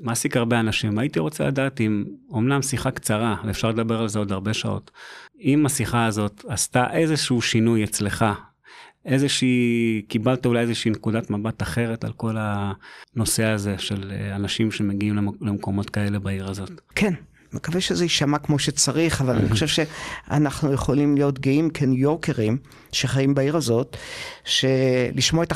[0.00, 0.98] מעסיק הרבה אנשים.
[0.98, 4.90] הייתי רוצה לדעת אם, אמנם שיחה קצרה, ואפשר לדבר על זה עוד הרבה שעות,
[5.40, 8.24] אם השיחה הזאת עשתה איזשהו שינוי אצלך,
[9.04, 15.90] איזושהי, קיבלת אולי איזושהי נקודת מבט אחרת על כל הנושא הזה של אנשים שמגיעים למקומות
[15.90, 16.70] כאלה בעיר הזאת.
[16.94, 17.14] כן,
[17.56, 22.58] מקווה שזה יישמע כמו שצריך, אבל אני חושב שאנחנו יכולים להיות גאים כניו יורקרים
[22.92, 23.96] שחיים בעיר הזאת,
[24.44, 25.52] שלשמוע את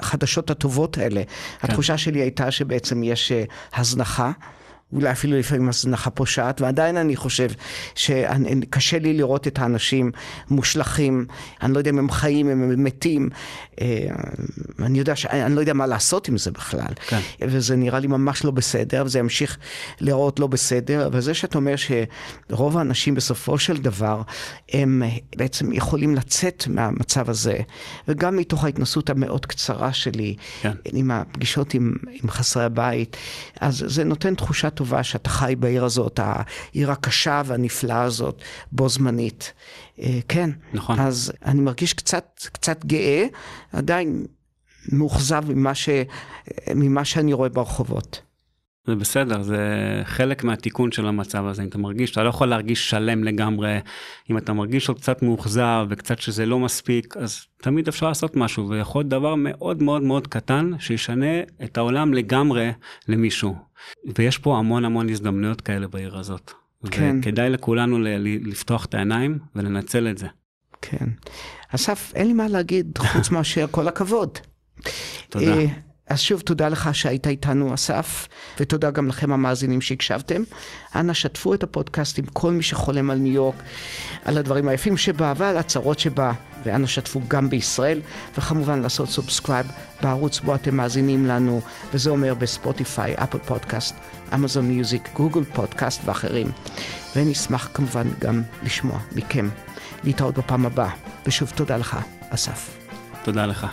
[0.00, 1.22] החדשות הטובות האלה.
[1.24, 1.68] כן.
[1.68, 3.44] התחושה שלי הייתה שבעצם יש אה,
[3.74, 4.32] הזנחה.
[4.92, 7.48] אולי אפילו לפעמים הזנחה פושעת, ועדיין אני חושב
[7.94, 10.10] שקשה לי לראות את האנשים
[10.50, 11.26] מושלכים,
[11.62, 13.28] אני לא יודע אם הם חיים, אם הם מתים,
[13.80, 14.06] אה,
[14.78, 15.26] אני יודע ש...
[15.26, 16.94] אני לא יודע מה לעשות עם זה בכלל.
[17.08, 17.20] כן.
[17.40, 19.58] וזה נראה לי ממש לא בסדר, וזה ימשיך
[20.00, 24.22] להיראות לא בסדר, וזה שאתה אומר שרוב האנשים בסופו של דבר,
[24.72, 25.02] הם
[25.36, 27.58] בעצם יכולים לצאת מהמצב הזה,
[28.08, 30.72] וגם מתוך ההתנסות המאוד קצרה שלי, כן.
[30.92, 33.16] עם הפגישות עם, עם חסרי הבית,
[33.60, 39.52] אז זה נותן תחושה טובה שאתה חי בעיר הזאת, העיר הקשה והנפלאה הזאת, בו זמנית.
[40.00, 40.50] אה, כן.
[40.72, 41.00] נכון.
[41.00, 43.26] אז אני מרגיש קצת, קצת גאה,
[43.72, 44.26] עדיין
[44.92, 45.88] מאוכזב ממה, ש,
[46.74, 48.22] ממה שאני רואה ברחובות.
[48.86, 49.58] זה בסדר, זה
[50.04, 51.62] חלק מהתיקון של המצב הזה.
[51.62, 53.78] אם אתה מרגיש, אתה לא יכול להרגיש שלם לגמרי.
[54.30, 58.68] אם אתה מרגיש עוד קצת מאוכזב וקצת שזה לא מספיק, אז תמיד אפשר לעשות משהו,
[58.68, 62.70] ויכול להיות דבר מאוד מאוד מאוד קטן שישנה את העולם לגמרי
[63.08, 63.54] למישהו.
[64.18, 66.52] ויש פה המון המון הזדמנויות כאלה בעיר הזאת.
[66.90, 67.16] כן.
[67.20, 70.26] וכדאי לכולנו ל- לפתוח את העיניים ולנצל את זה.
[70.82, 71.06] כן.
[71.68, 74.38] אסף, אין לי מה להגיד חוץ מאשר כל הכבוד.
[75.28, 75.54] תודה.
[75.58, 75.66] אה,
[76.08, 78.28] אז שוב תודה לך שהיית איתנו אסף,
[78.60, 80.42] ותודה גם לכם המאזינים שהקשבתם.
[80.96, 83.54] אנא שתפו את הפודקאסט עם כל מי שחולם על ניו יורק,
[84.24, 86.32] על הדברים היפים שבה ועל הצרות שבה,
[86.64, 88.00] ואנא שתפו גם בישראל,
[88.38, 89.66] וכמובן לעשות subscribe
[90.02, 91.60] בערוץ בו אתם מאזינים לנו,
[91.94, 93.94] וזה אומר בספוטיפיי, אפל פודקאסט,
[94.34, 96.52] אמזון מיוזיק, גוגל פודקאסט ואחרים.
[97.16, 99.48] ונשמח כמובן גם לשמוע מכם.
[100.04, 100.90] להתראות בפעם הבאה,
[101.26, 101.96] ושוב תודה לך,
[102.30, 102.70] אסף.
[103.22, 103.66] תודה לך.